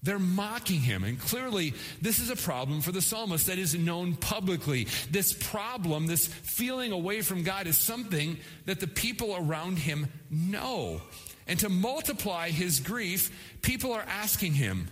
They're 0.02 0.18
mocking 0.18 0.80
him. 0.80 1.02
And 1.02 1.18
clearly, 1.18 1.72
this 2.02 2.18
is 2.18 2.28
a 2.28 2.36
problem 2.36 2.82
for 2.82 2.92
the 2.92 3.00
psalmist 3.00 3.46
that 3.46 3.58
is 3.58 3.74
known 3.74 4.16
publicly. 4.16 4.86
This 5.10 5.32
problem, 5.32 6.06
this 6.06 6.26
feeling 6.26 6.92
away 6.92 7.22
from 7.22 7.42
God, 7.42 7.66
is 7.66 7.78
something 7.78 8.36
that 8.66 8.78
the 8.78 8.86
people 8.86 9.34
around 9.34 9.78
him 9.78 10.08
know. 10.28 11.00
And 11.48 11.58
to 11.60 11.70
multiply 11.70 12.50
his 12.50 12.80
grief, 12.80 13.56
people 13.62 13.94
are 13.94 14.04
asking 14.06 14.52
him, 14.52 14.88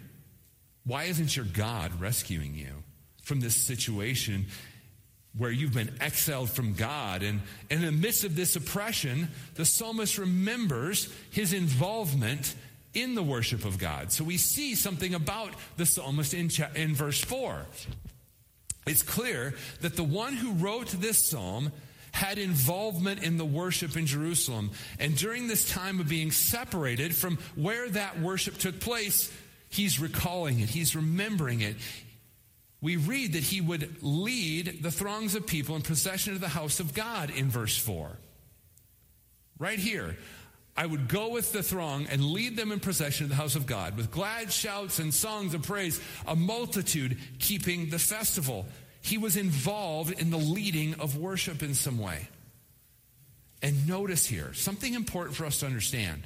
Why 0.86 1.04
isn't 1.04 1.36
your 1.36 1.44
God 1.44 2.00
rescuing 2.00 2.54
you 2.54 2.72
from 3.22 3.40
this 3.40 3.54
situation 3.54 4.46
where 5.36 5.50
you've 5.50 5.74
been 5.74 5.92
exiled 6.00 6.50
from 6.50 6.74
God. 6.74 7.22
And, 7.22 7.40
and 7.70 7.80
in 7.80 7.86
the 7.86 7.92
midst 7.92 8.24
of 8.24 8.34
this 8.34 8.56
oppression, 8.56 9.28
the 9.54 9.64
psalmist 9.64 10.18
remembers 10.18 11.12
his 11.30 11.52
involvement 11.52 12.54
in 12.94 13.14
the 13.14 13.22
worship 13.22 13.64
of 13.64 13.78
God. 13.78 14.10
So 14.10 14.24
we 14.24 14.36
see 14.36 14.74
something 14.74 15.14
about 15.14 15.50
the 15.76 15.86
psalmist 15.86 16.34
in, 16.34 16.48
cha- 16.48 16.70
in 16.74 16.94
verse 16.94 17.20
4. 17.20 17.64
It's 18.86 19.02
clear 19.02 19.54
that 19.82 19.96
the 19.96 20.04
one 20.04 20.34
who 20.34 20.52
wrote 20.52 20.88
this 20.88 21.30
psalm 21.30 21.70
had 22.12 22.38
involvement 22.38 23.22
in 23.22 23.36
the 23.36 23.44
worship 23.44 23.96
in 23.96 24.06
Jerusalem. 24.06 24.72
And 24.98 25.16
during 25.16 25.46
this 25.46 25.70
time 25.70 26.00
of 26.00 26.08
being 26.08 26.32
separated 26.32 27.14
from 27.14 27.38
where 27.54 27.88
that 27.90 28.20
worship 28.20 28.58
took 28.58 28.80
place, 28.80 29.32
he's 29.68 30.00
recalling 30.00 30.58
it, 30.58 30.70
he's 30.70 30.96
remembering 30.96 31.60
it 31.60 31.76
we 32.82 32.96
read 32.96 33.34
that 33.34 33.42
he 33.42 33.60
would 33.60 34.02
lead 34.02 34.82
the 34.82 34.90
throngs 34.90 35.34
of 35.34 35.46
people 35.46 35.76
in 35.76 35.82
procession 35.82 36.34
to 36.34 36.38
the 36.38 36.48
house 36.48 36.80
of 36.80 36.94
God 36.94 37.30
in 37.30 37.50
verse 37.50 37.76
4. 37.76 38.16
Right 39.58 39.78
here. 39.78 40.16
I 40.76 40.86
would 40.86 41.08
go 41.08 41.28
with 41.30 41.52
the 41.52 41.62
throng 41.62 42.06
and 42.06 42.24
lead 42.24 42.56
them 42.56 42.72
in 42.72 42.80
procession 42.80 43.26
to 43.26 43.30
the 43.30 43.36
house 43.36 43.54
of 43.54 43.66
God 43.66 43.98
with 43.98 44.10
glad 44.10 44.50
shouts 44.50 44.98
and 44.98 45.12
songs 45.12 45.52
of 45.52 45.62
praise, 45.62 46.00
a 46.26 46.34
multitude 46.34 47.18
keeping 47.38 47.90
the 47.90 47.98
festival. 47.98 48.64
He 49.02 49.18
was 49.18 49.36
involved 49.36 50.18
in 50.18 50.30
the 50.30 50.38
leading 50.38 50.94
of 50.94 51.18
worship 51.18 51.62
in 51.62 51.74
some 51.74 51.98
way. 51.98 52.28
And 53.62 53.86
notice 53.86 54.24
here 54.26 54.54
something 54.54 54.94
important 54.94 55.36
for 55.36 55.44
us 55.44 55.60
to 55.60 55.66
understand. 55.66 56.22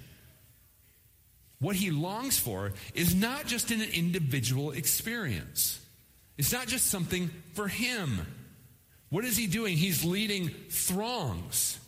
What 1.59 1.75
he 1.75 1.91
longs 1.91 2.39
for 2.39 2.73
is 2.95 3.15
not 3.15 3.47
just 3.47 3.73
an 3.73 3.83
individual 3.83 4.71
experience. 4.71 5.81
It's 6.37 6.53
not 6.53 6.67
just 6.67 6.87
something 6.87 7.31
for 7.55 7.69
him. 7.69 8.27
What 9.09 9.25
is 9.25 9.37
he 9.37 9.47
doing? 9.47 9.77
He's 9.77 10.05
leading 10.05 10.49
throngs 10.69 11.79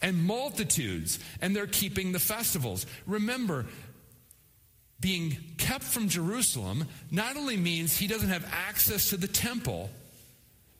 and 0.00 0.22
multitudes, 0.22 1.18
and 1.40 1.56
they're 1.56 1.66
keeping 1.66 2.12
the 2.12 2.18
festivals. 2.18 2.86
Remember, 3.06 3.66
being 5.00 5.36
kept 5.58 5.84
from 5.84 6.08
Jerusalem 6.08 6.86
not 7.10 7.36
only 7.36 7.56
means 7.56 7.96
he 7.96 8.06
doesn't 8.06 8.28
have 8.28 8.46
access 8.68 9.10
to 9.10 9.16
the 9.16 9.26
temple, 9.26 9.90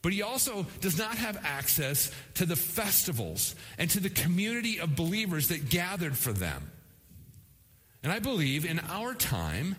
but 0.03 0.13
he 0.13 0.23
also 0.23 0.67
does 0.81 0.99
not 0.99 1.17
have 1.17 1.43
access 1.45 2.13
to 2.35 2.47
the 2.47 2.57
festivals 2.57 3.55
and 3.79 3.89
to 3.91 4.01
the 4.01 4.11
community 4.11 4.79
of 4.79 4.95
believers 4.95 5.49
that 5.49 5.71
gathered 5.71 6.17
for 6.17 6.33
them. 6.33 6.71
And 8.03 8.13
I 8.13 8.19
believe 8.19 8.67
in 8.67 8.81
our 8.91 9.15
time, 9.15 9.77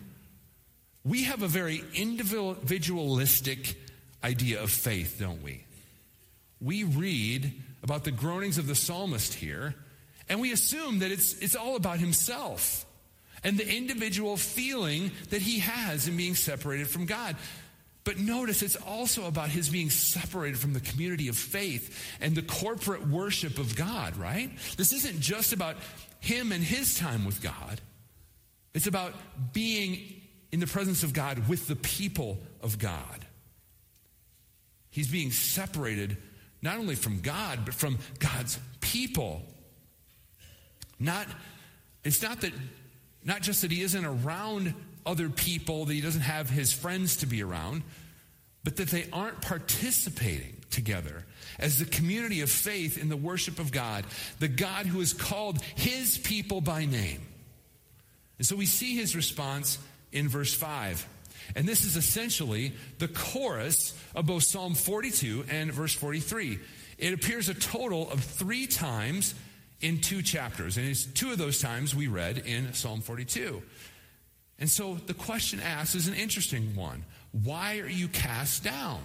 we 1.06 1.24
have 1.24 1.42
a 1.42 1.48
very 1.48 1.84
individualistic 1.94 3.76
idea 4.24 4.62
of 4.62 4.70
faith, 4.70 5.18
don't 5.20 5.42
we? 5.42 5.64
We 6.60 6.84
read 6.84 7.52
about 7.82 8.04
the 8.04 8.10
groanings 8.10 8.58
of 8.58 8.66
the 8.66 8.74
psalmist 8.74 9.34
here, 9.34 9.74
and 10.28 10.40
we 10.40 10.52
assume 10.52 10.98
that 11.00 11.12
it's, 11.12 11.38
it's 11.38 11.54
all 11.54 11.76
about 11.76 11.98
himself 12.00 12.84
and 13.44 13.56
the 13.56 13.68
individual 13.68 14.36
feeling 14.36 15.12
that 15.30 15.42
he 15.42 15.60
has 15.60 16.08
in 16.08 16.16
being 16.16 16.34
separated 16.34 16.88
from 16.88 17.06
God. 17.06 17.36
But 18.02 18.18
notice 18.18 18.62
it's 18.62 18.76
also 18.76 19.26
about 19.26 19.50
his 19.50 19.68
being 19.68 19.90
separated 19.90 20.58
from 20.58 20.72
the 20.72 20.80
community 20.80 21.28
of 21.28 21.36
faith 21.36 22.16
and 22.20 22.34
the 22.34 22.42
corporate 22.42 23.06
worship 23.06 23.58
of 23.58 23.76
God, 23.76 24.16
right? 24.16 24.50
This 24.76 24.92
isn't 24.92 25.20
just 25.20 25.52
about 25.52 25.76
him 26.18 26.50
and 26.50 26.64
his 26.64 26.98
time 26.98 27.24
with 27.24 27.40
God, 27.42 27.80
it's 28.74 28.86
about 28.86 29.12
being 29.52 30.15
in 30.52 30.60
the 30.60 30.66
presence 30.66 31.02
of 31.02 31.12
God 31.12 31.48
with 31.48 31.66
the 31.66 31.76
people 31.76 32.38
of 32.62 32.78
God. 32.78 33.24
He's 34.90 35.08
being 35.08 35.30
separated 35.30 36.16
not 36.62 36.78
only 36.78 36.94
from 36.94 37.20
God, 37.20 37.60
but 37.64 37.74
from 37.74 37.98
God's 38.18 38.58
people. 38.80 39.42
Not, 40.98 41.26
it's 42.02 42.22
not 42.22 42.40
that, 42.40 42.52
not 43.24 43.42
just 43.42 43.62
that 43.62 43.70
he 43.70 43.82
isn't 43.82 44.04
around 44.04 44.74
other 45.04 45.28
people, 45.28 45.84
that 45.84 45.92
he 45.92 46.00
doesn't 46.00 46.22
have 46.22 46.48
his 46.48 46.72
friends 46.72 47.18
to 47.18 47.26
be 47.26 47.42
around, 47.42 47.82
but 48.64 48.76
that 48.76 48.88
they 48.88 49.06
aren't 49.12 49.40
participating 49.42 50.56
together 50.70 51.24
as 51.58 51.78
the 51.78 51.84
community 51.84 52.40
of 52.40 52.50
faith 52.50 52.98
in 53.00 53.08
the 53.08 53.16
worship 53.16 53.58
of 53.58 53.70
God, 53.70 54.04
the 54.40 54.48
God 54.48 54.86
who 54.86 54.98
has 55.00 55.12
called 55.12 55.62
his 55.76 56.18
people 56.18 56.60
by 56.60 56.84
name. 56.84 57.20
And 58.38 58.46
so 58.46 58.56
we 58.56 58.66
see 58.66 58.96
his 58.96 59.14
response 59.14 59.78
in 60.12 60.28
verse 60.28 60.54
5. 60.54 61.06
And 61.54 61.66
this 61.66 61.84
is 61.84 61.96
essentially 61.96 62.72
the 62.98 63.08
chorus 63.08 63.94
of 64.14 64.26
both 64.26 64.42
Psalm 64.42 64.74
42 64.74 65.44
and 65.48 65.72
verse 65.72 65.94
43. 65.94 66.58
It 66.98 67.12
appears 67.12 67.48
a 67.48 67.54
total 67.54 68.10
of 68.10 68.22
three 68.22 68.66
times 68.66 69.34
in 69.80 70.00
two 70.00 70.22
chapters. 70.22 70.76
And 70.76 70.88
it's 70.88 71.04
two 71.04 71.30
of 71.30 71.38
those 71.38 71.60
times 71.60 71.94
we 71.94 72.08
read 72.08 72.38
in 72.38 72.72
Psalm 72.72 73.00
42. 73.00 73.62
And 74.58 74.70
so 74.70 74.94
the 74.94 75.14
question 75.14 75.60
asked 75.60 75.94
is 75.94 76.08
an 76.08 76.14
interesting 76.14 76.74
one. 76.74 77.04
Why 77.32 77.78
are 77.80 77.88
you 77.88 78.08
cast 78.08 78.64
down? 78.64 79.02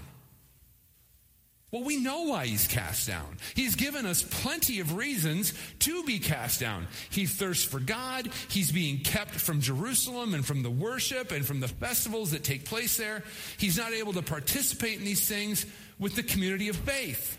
Well, 1.72 1.84
we 1.84 1.96
know 1.96 2.24
why 2.24 2.48
he's 2.48 2.68
cast 2.68 3.08
down. 3.08 3.38
He's 3.56 3.76
given 3.76 4.06
us 4.06 4.24
plenty 4.24 4.82
of 4.82 4.98
reasons 4.98 5.54
to 5.80 6.04
be 6.04 6.20
cast 6.20 6.60
down. 6.60 6.88
He 7.10 7.26
thirsts 7.26 7.64
for 7.64 7.80
God. 7.80 8.30
He's 8.50 8.74
being 8.74 9.00
kept 9.00 9.32
from 9.32 9.62
Jerusalem 9.62 10.34
and 10.34 10.46
from 10.46 10.64
the 10.64 10.70
worship 10.70 11.32
and 11.32 11.46
from 11.46 11.62
the 11.62 11.70
festivals 11.70 12.32
that 12.32 12.44
take 12.44 12.66
place 12.66 12.98
there. 12.98 13.24
He's 13.58 13.78
not 13.78 13.94
able 13.94 14.12
to 14.14 14.22
participate 14.22 15.00
in 15.00 15.06
these 15.06 15.26
things 15.26 15.66
with 15.98 16.16
the 16.16 16.24
community 16.24 16.68
of 16.68 16.76
faith. 16.76 17.38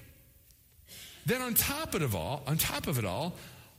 Then 1.26 1.42
on 1.42 1.52
top 1.52 1.94
of 1.94 2.02
it 2.02 2.14
all, 2.14 2.42
on 2.46 2.56
top 2.56 2.86
of 2.86 2.98
it 2.98 3.04
all, 3.04 3.34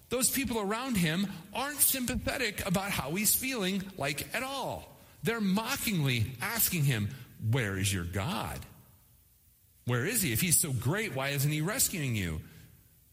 those 0.10 0.30
people 0.30 0.60
around 0.60 0.98
him 0.98 1.28
aren't 1.52 1.80
sympathetic 1.80 2.64
about 2.68 2.92
how 2.92 3.16
he's 3.16 3.34
feeling 3.34 3.82
like 3.98 4.28
at 4.36 4.44
all. 4.44 5.00
They're 5.24 5.42
mockingly 5.42 6.32
asking 6.42 6.84
him, 6.86 7.10
"Where 7.50 7.76
is 7.76 7.92
your 7.92 8.04
God?" 8.04 8.60
Where 9.86 10.06
is 10.06 10.22
he? 10.22 10.32
If 10.32 10.42
he's 10.42 10.60
so 10.60 10.72
great, 10.72 11.16
why 11.16 11.30
isn't 11.30 11.52
he 11.52 11.62
rescuing 11.62 12.16
you? 12.16 12.42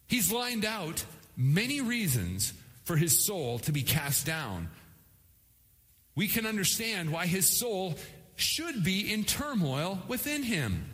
He's 0.06 0.32
lined 0.32 0.64
out 0.64 1.04
many 1.36 1.80
reasons 1.80 2.52
for 2.84 2.96
his 2.96 3.24
soul 3.24 3.58
to 3.60 3.72
be 3.72 3.82
cast 3.82 4.26
down. 4.26 4.68
We 6.14 6.28
can 6.28 6.46
understand 6.46 7.12
why 7.12 7.26
his 7.26 7.46
soul 7.46 7.94
should 8.36 8.84
be 8.84 9.12
in 9.12 9.24
turmoil 9.24 10.00
within 10.08 10.42
him. 10.42 10.84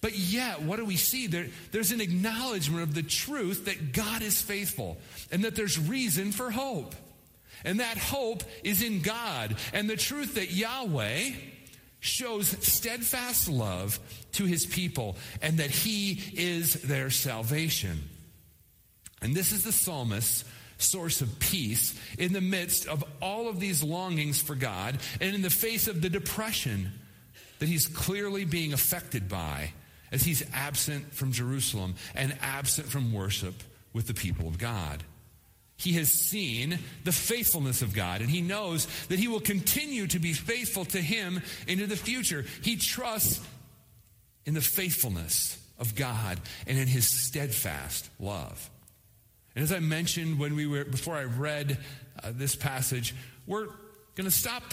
But 0.00 0.16
yet, 0.16 0.62
what 0.62 0.76
do 0.76 0.84
we 0.84 0.96
see? 0.96 1.26
There, 1.26 1.48
there's 1.72 1.90
an 1.90 2.00
acknowledgement 2.00 2.82
of 2.82 2.94
the 2.94 3.02
truth 3.02 3.64
that 3.64 3.92
God 3.92 4.22
is 4.22 4.40
faithful 4.40 4.98
and 5.32 5.44
that 5.44 5.56
there's 5.56 5.78
reason 5.78 6.30
for 6.30 6.50
hope. 6.50 6.94
And 7.64 7.80
that 7.80 7.98
hope 7.98 8.44
is 8.62 8.82
in 8.82 9.00
God. 9.00 9.56
And 9.72 9.90
the 9.90 9.96
truth 9.96 10.36
that 10.36 10.52
Yahweh, 10.52 11.30
shows 12.00 12.48
steadfast 12.66 13.48
love 13.48 13.98
to 14.32 14.44
his 14.44 14.66
people 14.66 15.16
and 15.42 15.58
that 15.58 15.70
he 15.70 16.20
is 16.34 16.74
their 16.82 17.10
salvation. 17.10 18.02
And 19.20 19.34
this 19.34 19.52
is 19.52 19.64
the 19.64 19.72
psalmist's 19.72 20.44
source 20.78 21.20
of 21.20 21.40
peace 21.40 21.98
in 22.18 22.32
the 22.32 22.40
midst 22.40 22.86
of 22.86 23.02
all 23.20 23.48
of 23.48 23.58
these 23.58 23.82
longings 23.82 24.40
for 24.40 24.54
God 24.54 24.98
and 25.20 25.34
in 25.34 25.42
the 25.42 25.50
face 25.50 25.88
of 25.88 26.00
the 26.00 26.08
depression 26.08 26.92
that 27.58 27.68
he's 27.68 27.88
clearly 27.88 28.44
being 28.44 28.72
affected 28.72 29.28
by 29.28 29.72
as 30.12 30.22
he's 30.22 30.44
absent 30.54 31.12
from 31.12 31.32
Jerusalem 31.32 31.94
and 32.14 32.36
absent 32.40 32.86
from 32.86 33.12
worship 33.12 33.54
with 33.92 34.06
the 34.06 34.14
people 34.14 34.46
of 34.46 34.58
God. 34.58 35.02
He 35.78 35.92
has 35.92 36.10
seen 36.10 36.78
the 37.04 37.12
faithfulness 37.12 37.82
of 37.82 37.94
God, 37.94 38.20
and 38.20 38.28
he 38.28 38.42
knows 38.42 38.86
that 39.06 39.18
he 39.18 39.28
will 39.28 39.40
continue 39.40 40.08
to 40.08 40.18
be 40.18 40.32
faithful 40.32 40.84
to 40.86 41.00
him 41.00 41.40
into 41.68 41.86
the 41.86 41.96
future. 41.96 42.44
He 42.62 42.76
trusts 42.76 43.40
in 44.44 44.54
the 44.54 44.60
faithfulness 44.60 45.56
of 45.78 45.94
God 45.94 46.40
and 46.66 46.76
in 46.76 46.88
his 46.88 47.06
steadfast 47.06 48.10
love. 48.18 48.68
And 49.54 49.62
as 49.62 49.72
I 49.72 49.78
mentioned 49.78 50.40
when 50.40 50.56
we 50.56 50.66
were 50.66 50.84
before 50.84 51.14
I 51.14 51.24
read 51.24 51.78
uh, 52.22 52.32
this 52.34 52.56
passage, 52.56 53.14
we're 53.46 53.66
going 54.16 54.24
to 54.24 54.30
stop 54.32 54.64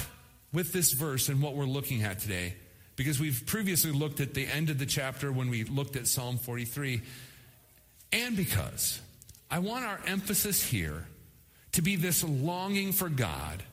with 0.53 0.73
this 0.73 0.91
verse 0.93 1.29
and 1.29 1.39
what 1.39 1.55
we're 1.55 1.65
looking 1.65 2.01
at 2.01 2.19
today 2.19 2.55
because 2.95 3.19
we've 3.19 3.45
previously 3.45 3.91
looked 3.91 4.21
at 4.21 4.33
the 4.33 4.47
end 4.47 4.71
of 4.71 4.79
the 4.79 4.85
chapter 4.85 5.31
when 5.31 5.49
we 5.49 5.65
looked 5.65 5.95
at 5.95 6.07
Psalm 6.07 6.37
43 6.37 7.01
and 8.11 8.35
because 8.35 8.99
I 9.49 9.59
want 9.59 9.85
our 9.85 9.99
emphasis 10.07 10.63
here 10.63 11.05
to 11.73 11.81
be 11.81 11.95
this 11.95 12.23
longing 12.23 12.91
for 12.91 13.09
God 13.09 13.63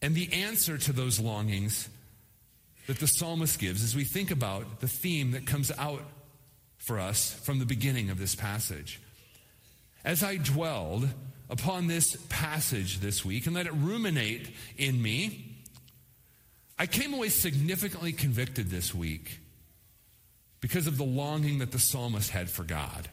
and 0.00 0.14
the 0.14 0.32
answer 0.32 0.76
to 0.76 0.92
those 0.92 1.20
longings 1.20 1.88
that 2.86 2.98
the 2.98 3.06
psalmist 3.06 3.58
gives 3.58 3.84
as 3.84 3.94
we 3.94 4.04
think 4.04 4.30
about 4.30 4.80
the 4.80 4.88
theme 4.88 5.30
that 5.32 5.46
comes 5.46 5.70
out 5.78 6.02
for 6.76 6.98
us 6.98 7.32
from 7.32 7.60
the 7.60 7.64
beginning 7.64 8.10
of 8.10 8.18
this 8.18 8.34
passage. 8.34 9.00
As 10.04 10.24
I 10.24 10.36
dwelled 10.36 11.08
upon 11.48 11.86
this 11.86 12.16
passage 12.28 12.98
this 12.98 13.24
week 13.24 13.46
and 13.46 13.54
let 13.54 13.66
it 13.66 13.74
ruminate 13.74 14.50
in 14.76 15.00
me, 15.00 15.62
I 16.76 16.86
came 16.86 17.14
away 17.14 17.28
significantly 17.28 18.12
convicted 18.12 18.68
this 18.68 18.92
week 18.92 19.38
because 20.60 20.88
of 20.88 20.98
the 20.98 21.04
longing 21.04 21.58
that 21.58 21.70
the 21.70 21.78
psalmist 21.78 22.30
had 22.30 22.50
for 22.50 22.64
God. 22.64 23.08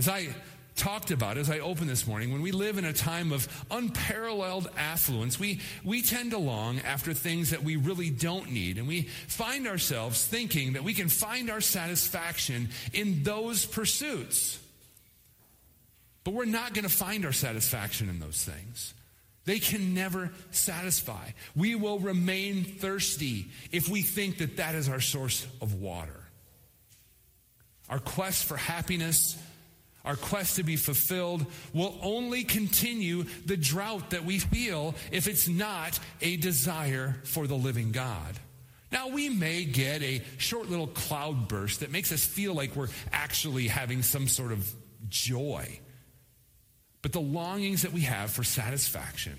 As 0.00 0.08
I 0.08 0.28
talked 0.76 1.10
about, 1.10 1.36
as 1.36 1.50
I 1.50 1.58
opened 1.58 1.90
this 1.90 2.06
morning, 2.06 2.32
when 2.32 2.40
we 2.40 2.52
live 2.52 2.78
in 2.78 2.86
a 2.86 2.92
time 2.94 3.32
of 3.32 3.46
unparalleled 3.70 4.70
affluence, 4.78 5.38
we, 5.38 5.60
we 5.84 6.00
tend 6.00 6.30
to 6.30 6.38
long 6.38 6.78
after 6.78 7.12
things 7.12 7.50
that 7.50 7.62
we 7.62 7.76
really 7.76 8.08
don't 8.08 8.50
need. 8.50 8.78
And 8.78 8.88
we 8.88 9.02
find 9.02 9.68
ourselves 9.68 10.26
thinking 10.26 10.72
that 10.72 10.84
we 10.84 10.94
can 10.94 11.10
find 11.10 11.50
our 11.50 11.60
satisfaction 11.60 12.70
in 12.94 13.24
those 13.24 13.66
pursuits. 13.66 14.58
But 16.24 16.32
we're 16.32 16.46
not 16.46 16.72
going 16.72 16.84
to 16.84 16.88
find 16.88 17.26
our 17.26 17.32
satisfaction 17.32 18.08
in 18.08 18.20
those 18.20 18.42
things. 18.42 18.94
They 19.44 19.58
can 19.58 19.92
never 19.92 20.30
satisfy. 20.50 21.32
We 21.54 21.74
will 21.74 21.98
remain 21.98 22.64
thirsty 22.64 23.48
if 23.70 23.90
we 23.90 24.00
think 24.00 24.38
that 24.38 24.56
that 24.56 24.74
is 24.74 24.88
our 24.88 25.02
source 25.02 25.46
of 25.60 25.74
water. 25.74 26.20
Our 27.90 27.98
quest 27.98 28.46
for 28.46 28.56
happiness 28.56 29.36
our 30.04 30.16
quest 30.16 30.56
to 30.56 30.62
be 30.62 30.76
fulfilled 30.76 31.44
will 31.74 31.98
only 32.02 32.42
continue 32.42 33.24
the 33.44 33.56
drought 33.56 34.10
that 34.10 34.24
we 34.24 34.38
feel 34.38 34.94
if 35.12 35.26
it's 35.26 35.46
not 35.46 35.98
a 36.22 36.36
desire 36.36 37.16
for 37.24 37.46
the 37.46 37.54
living 37.54 37.92
God. 37.92 38.38
Now, 38.90 39.08
we 39.08 39.28
may 39.28 39.64
get 39.64 40.02
a 40.02 40.22
short 40.38 40.68
little 40.68 40.88
cloud 40.88 41.48
burst 41.48 41.80
that 41.80 41.92
makes 41.92 42.12
us 42.12 42.24
feel 42.24 42.54
like 42.54 42.74
we're 42.74 42.88
actually 43.12 43.68
having 43.68 44.02
some 44.02 44.26
sort 44.26 44.52
of 44.52 44.72
joy. 45.08 45.78
But 47.02 47.12
the 47.12 47.20
longings 47.20 47.82
that 47.82 47.92
we 47.92 48.00
have 48.02 48.30
for 48.30 48.42
satisfaction, 48.42 49.38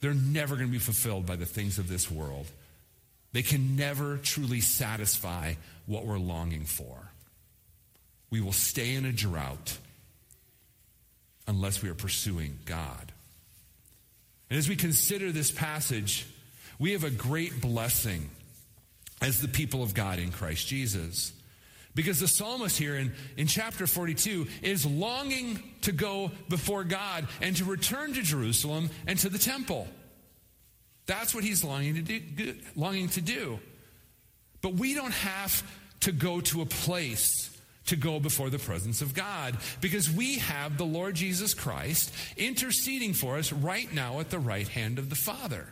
they're 0.00 0.14
never 0.14 0.56
going 0.56 0.66
to 0.66 0.72
be 0.72 0.78
fulfilled 0.78 1.26
by 1.26 1.36
the 1.36 1.46
things 1.46 1.78
of 1.78 1.88
this 1.88 2.10
world. 2.10 2.46
They 3.32 3.42
can 3.42 3.76
never 3.76 4.16
truly 4.16 4.60
satisfy 4.60 5.54
what 5.86 6.04
we're 6.04 6.18
longing 6.18 6.64
for 6.64 7.09
we 8.30 8.40
will 8.40 8.52
stay 8.52 8.94
in 8.94 9.04
a 9.04 9.12
drought 9.12 9.76
unless 11.46 11.82
we 11.82 11.88
are 11.88 11.94
pursuing 11.94 12.58
God. 12.64 13.12
And 14.48 14.58
as 14.58 14.68
we 14.68 14.76
consider 14.76 15.32
this 15.32 15.50
passage, 15.50 16.26
we 16.78 16.92
have 16.92 17.04
a 17.04 17.10
great 17.10 17.60
blessing 17.60 18.30
as 19.20 19.40
the 19.40 19.48
people 19.48 19.82
of 19.82 19.94
God 19.94 20.18
in 20.18 20.32
Christ 20.32 20.66
Jesus. 20.66 21.32
Because 21.94 22.20
the 22.20 22.28
psalmist 22.28 22.78
here 22.78 22.96
in, 22.96 23.12
in 23.36 23.46
chapter 23.46 23.86
42 23.86 24.46
is 24.62 24.86
longing 24.86 25.62
to 25.82 25.92
go 25.92 26.30
before 26.48 26.84
God 26.84 27.26
and 27.42 27.56
to 27.56 27.64
return 27.64 28.14
to 28.14 28.22
Jerusalem 28.22 28.90
and 29.06 29.18
to 29.18 29.28
the 29.28 29.38
temple. 29.38 29.88
That's 31.06 31.34
what 31.34 31.42
he's 31.42 31.64
longing 31.64 31.96
to 31.96 32.02
do. 32.02 32.54
Longing 32.76 33.08
to 33.10 33.20
do. 33.20 33.58
But 34.62 34.74
we 34.74 34.94
don't 34.94 35.12
have 35.12 35.64
to 36.00 36.12
go 36.12 36.40
to 36.40 36.62
a 36.62 36.66
place 36.66 37.49
to 37.90 37.96
go 37.96 38.18
before 38.18 38.50
the 38.50 38.58
presence 38.58 39.02
of 39.02 39.14
God 39.14 39.56
because 39.80 40.10
we 40.10 40.38
have 40.38 40.78
the 40.78 40.84
Lord 40.84 41.14
Jesus 41.14 41.54
Christ 41.54 42.12
interceding 42.36 43.12
for 43.12 43.36
us 43.36 43.52
right 43.52 43.92
now 43.92 44.20
at 44.20 44.30
the 44.30 44.38
right 44.38 44.66
hand 44.66 44.98
of 44.98 45.10
the 45.10 45.16
Father. 45.16 45.66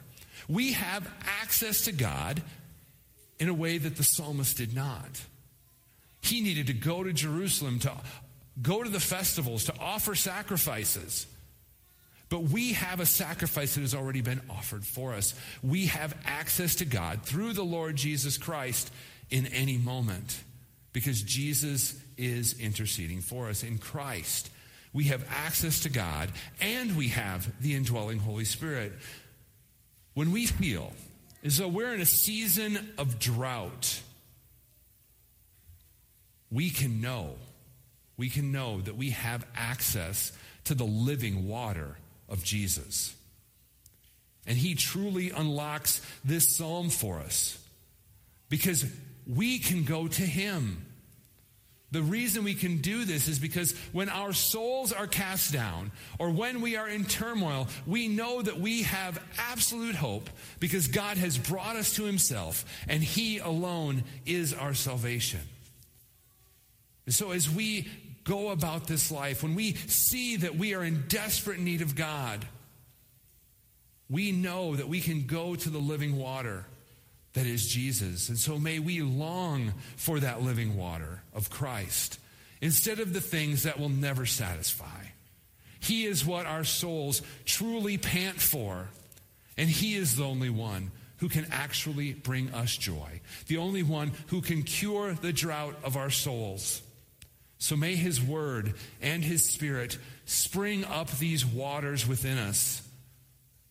We 0.49 0.73
have 0.73 1.11
access 1.41 1.83
to 1.83 1.93
God 1.93 2.43
in 3.39 3.49
a 3.49 3.55
way 3.55 3.79
that 3.79 3.97
the 3.97 4.05
psalmist 4.05 4.57
did 4.57 4.75
not. 4.75 5.23
He 6.21 6.41
needed 6.41 6.67
to 6.67 6.73
go 6.73 7.05
to 7.05 7.13
Jerusalem 7.13 7.79
to 7.81 7.93
go 8.61 8.83
to 8.83 8.91
the 8.91 9.01
festivals, 9.01 9.65
to 9.67 9.75
offer 9.79 10.17
sacrifices. 10.17 11.27
But 12.29 12.43
we 12.43 12.73
have 12.73 12.99
a 12.99 13.07
sacrifice 13.07 13.77
that 13.77 13.83
has 13.83 13.95
already 13.95 14.21
been 14.21 14.43
offered 14.51 14.85
for 14.85 15.15
us. 15.15 15.35
We 15.63 15.87
have 15.87 16.17
access 16.27 16.75
to 16.77 16.85
God 16.85 17.23
through 17.23 17.53
the 17.53 17.65
Lord 17.65 17.95
Jesus 17.95 18.37
Christ 18.37 18.93
in 19.31 19.47
any 19.47 19.79
moment 19.79 20.43
because 20.99 21.23
Jesus 21.23 21.95
is 22.17 22.59
interceding 22.59 23.21
for 23.21 23.49
us 23.49 23.63
in 23.63 23.79
Christ. 23.79 24.51
We 24.93 25.05
have 25.05 25.25
access 25.31 25.79
to 25.83 25.89
God 25.89 26.29
and 26.61 26.97
we 26.97 27.07
have 27.11 27.49
the 27.63 27.77
indwelling 27.77 28.19
Holy 28.19 28.45
Spirit. 28.45 28.95
When 30.15 30.33
we 30.33 30.47
feel 30.47 30.93
as 31.45 31.59
though 31.59 31.69
we're 31.69 31.95
in 31.95 32.01
a 32.01 32.05
season 32.05 32.95
of 32.99 33.21
drought, 33.21 34.01
we 36.51 36.69
can 36.69 37.01
know, 37.01 37.37
we 38.17 38.29
can 38.29 38.51
know 38.51 38.81
that 38.81 38.97
we 38.97 39.11
have 39.11 39.47
access 39.55 40.33
to 40.65 40.75
the 40.75 40.83
living 40.83 41.47
water 41.47 41.97
of 42.29 42.43
Jesus. 42.43 43.15
And 44.49 44.59
he 44.59 44.75
truly 44.75 45.31
unlocks 45.31 46.03
this 46.25 46.57
psalm 46.57 46.91
for 46.91 47.21
us 47.21 47.57
because 48.49 48.85
we 49.29 49.59
can 49.59 49.85
go 49.85 50.09
to 50.09 50.23
him. 50.23 50.85
The 51.91 52.03
reason 52.03 52.45
we 52.45 52.55
can 52.55 52.79
do 52.79 53.07
this 53.07 53.29
is 53.29 53.39
because 53.39 53.73
when 53.93 54.11
our 54.11 54.35
souls 54.35 54.93
are 54.93 55.07
cast 55.07 55.53
down 55.53 55.91
or 56.19 56.31
when 56.31 56.61
we 56.61 56.77
are 56.77 56.89
in 56.89 57.07
turmoil, 57.07 57.69
we 57.87 58.09
know 58.09 58.43
that 58.43 58.61
we 58.61 58.83
have 58.83 59.23
absolute 59.39 59.95
hope 59.95 60.29
because 60.61 60.89
God 60.89 61.17
has 61.17 61.39
brought 61.39 61.77
us 61.77 61.97
to 61.97 62.05
Himself 62.05 62.67
and 62.89 63.03
He 63.03 63.39
alone 63.39 64.05
is 64.27 64.53
our 64.53 64.75
salvation. 64.75 65.41
And 67.07 67.15
so 67.15 67.31
as 67.31 67.49
we 67.49 67.89
go 68.25 68.51
about 68.51 68.87
this 68.87 69.11
life, 69.11 69.43
when 69.43 69.55
we 69.55 69.73
see 69.73 70.37
that 70.37 70.57
we 70.57 70.75
are 70.75 70.85
in 70.85 71.05
desperate 71.09 71.59
need 71.59 71.81
of 71.81 71.97
God, 71.97 72.47
we 74.11 74.31
know 74.31 74.77
that 74.77 74.89
we 74.89 75.01
can 75.01 75.27
go 75.27 75.55
to 75.55 75.71
the 75.71 75.79
living 75.79 76.19
water 76.19 76.67
that 77.35 77.47
is 77.47 77.69
Jesus. 77.69 78.29
And 78.29 78.39
so 78.39 78.59
may 78.59 78.79
we 78.79 79.03
long 79.03 79.75
for 79.97 80.21
that 80.21 80.43
living 80.43 80.77
water 80.77 81.23
of 81.35 81.51
Christ 81.51 82.19
instead 82.61 83.01
of 83.01 83.13
the 83.13 83.21
things 83.21 83.63
that 83.65 83.79
will 83.79 83.89
never 83.89 84.27
satisfy. 84.27 85.05
He 85.81 86.05
is 86.07 86.27
what 86.27 86.47
our 86.47 86.65
souls 86.65 87.23
truly 87.45 87.99
pant 87.99 88.41
for, 88.41 88.89
and 89.57 89.69
He 89.69 89.95
is 89.95 90.17
the 90.17 90.25
only 90.25 90.51
one 90.51 90.91
who 91.19 91.29
can 91.29 91.47
actually 91.51 92.13
bring 92.13 92.53
us 92.55 92.77
joy, 92.77 93.21
the 93.47 93.59
only 93.59 93.83
one 93.83 94.13
who 94.29 94.41
can 94.41 94.63
cure 94.63 95.13
the 95.13 95.33
drought 95.33 95.77
of 95.85 95.97
our 95.97 96.11
souls. 96.11 96.83
So 97.59 97.77
may 97.77 97.97
his 97.97 98.23
word 98.23 98.75
and 99.03 99.25
his 99.25 99.45
spirit 99.45 99.99
spring 100.27 100.85
up 100.85 101.11
these 101.11 101.45
waters 101.45 102.07
within 102.07 102.39
us 102.39 102.83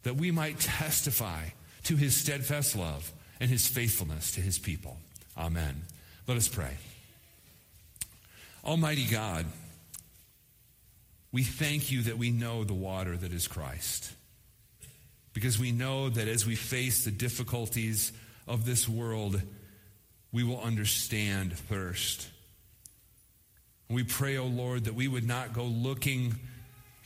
that 0.03 0.17
we 0.17 0.29
might 0.29 0.59
testify 0.59 1.45
to 1.83 1.95
his 1.95 2.15
steadfast 2.15 2.75
love 2.75 3.11
and 3.39 3.49
his 3.49 3.67
faithfulness 3.67 4.31
to 4.31 4.41
his 4.41 4.57
people. 4.59 4.97
Amen. 5.37 5.83
Let 6.27 6.37
us 6.37 6.47
pray. 6.47 6.77
Almighty 8.65 9.05
God, 9.05 9.45
we 11.31 11.43
thank 11.43 11.91
you 11.91 12.03
that 12.03 12.17
we 12.17 12.31
know 12.31 12.63
the 12.63 12.73
water 12.73 13.15
that 13.15 13.31
is 13.31 13.47
Christ. 13.47 14.11
Because 15.33 15.59
we 15.59 15.71
know 15.71 16.09
that 16.09 16.27
as 16.27 16.45
we 16.45 16.55
face 16.55 17.03
the 17.03 17.11
difficulties 17.11 18.11
of 18.47 18.65
this 18.65 18.89
world, 18.89 19.41
we 20.31 20.43
will 20.43 20.59
understand 20.61 21.53
thirst 21.53 22.27
we 23.89 24.03
pray, 24.03 24.37
O 24.37 24.43
oh 24.43 24.47
Lord, 24.47 24.85
that 24.85 24.95
we 24.95 25.07
would 25.07 25.25
not 25.25 25.53
go 25.53 25.63
looking 25.63 26.35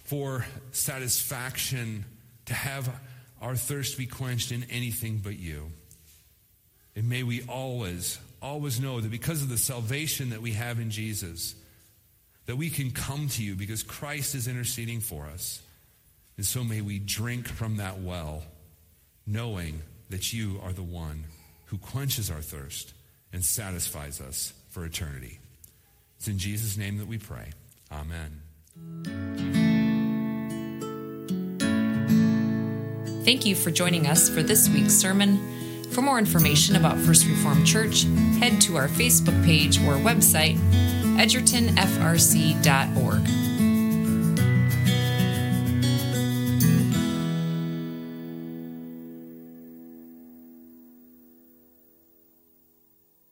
for 0.03 0.45
satisfaction 0.71 2.05
to 2.45 2.53
have 2.53 2.91
our 3.39 3.55
thirst 3.55 3.97
be 3.97 4.07
quenched 4.07 4.51
in 4.51 4.65
anything 4.69 5.21
but 5.23 5.37
you. 5.37 5.71
And 6.95 7.09
may 7.09 7.23
we 7.23 7.43
always, 7.43 8.19
always 8.41 8.79
know 8.79 8.99
that 8.99 9.11
because 9.11 9.41
of 9.41 9.49
the 9.49 9.57
salvation 9.57 10.31
that 10.31 10.41
we 10.41 10.51
have 10.53 10.79
in 10.79 10.89
Jesus, 10.89 11.55
that 12.45 12.57
we 12.57 12.69
can 12.69 12.91
come 12.91 13.29
to 13.29 13.43
you 13.43 13.55
because 13.55 13.83
Christ 13.83 14.35
is 14.35 14.47
interceding 14.47 14.99
for 14.99 15.25
us. 15.25 15.61
And 16.37 16.45
so 16.45 16.63
may 16.63 16.81
we 16.81 16.99
drink 16.99 17.47
from 17.47 17.77
that 17.77 18.01
well, 18.01 18.43
knowing 19.25 19.81
that 20.09 20.33
you 20.33 20.59
are 20.63 20.73
the 20.73 20.83
one 20.83 21.25
who 21.65 21.77
quenches 21.77 22.29
our 22.29 22.41
thirst 22.41 22.93
and 23.31 23.43
satisfies 23.43 24.19
us 24.19 24.53
for 24.69 24.83
eternity. 24.83 25.39
It's 26.17 26.27
in 26.27 26.37
Jesus' 26.37 26.77
name 26.77 26.97
that 26.97 27.07
we 27.07 27.17
pray. 27.17 27.51
Amen. 27.91 28.41
Thank 33.23 33.45
you 33.45 33.55
for 33.55 33.71
joining 33.71 34.07
us 34.07 34.29
for 34.29 34.43
this 34.43 34.67
week's 34.69 34.93
sermon. 34.93 35.60
For 35.91 36.01
more 36.01 36.17
information 36.17 36.77
about 36.77 36.97
First 36.97 37.27
Reformed 37.27 37.67
Church, 37.67 38.03
head 38.39 38.61
to 38.61 38.77
our 38.77 38.87
Facebook 38.87 39.43
page 39.43 39.77
or 39.79 39.95
website, 39.95 40.55
edgertonfrc.org. 41.17 43.50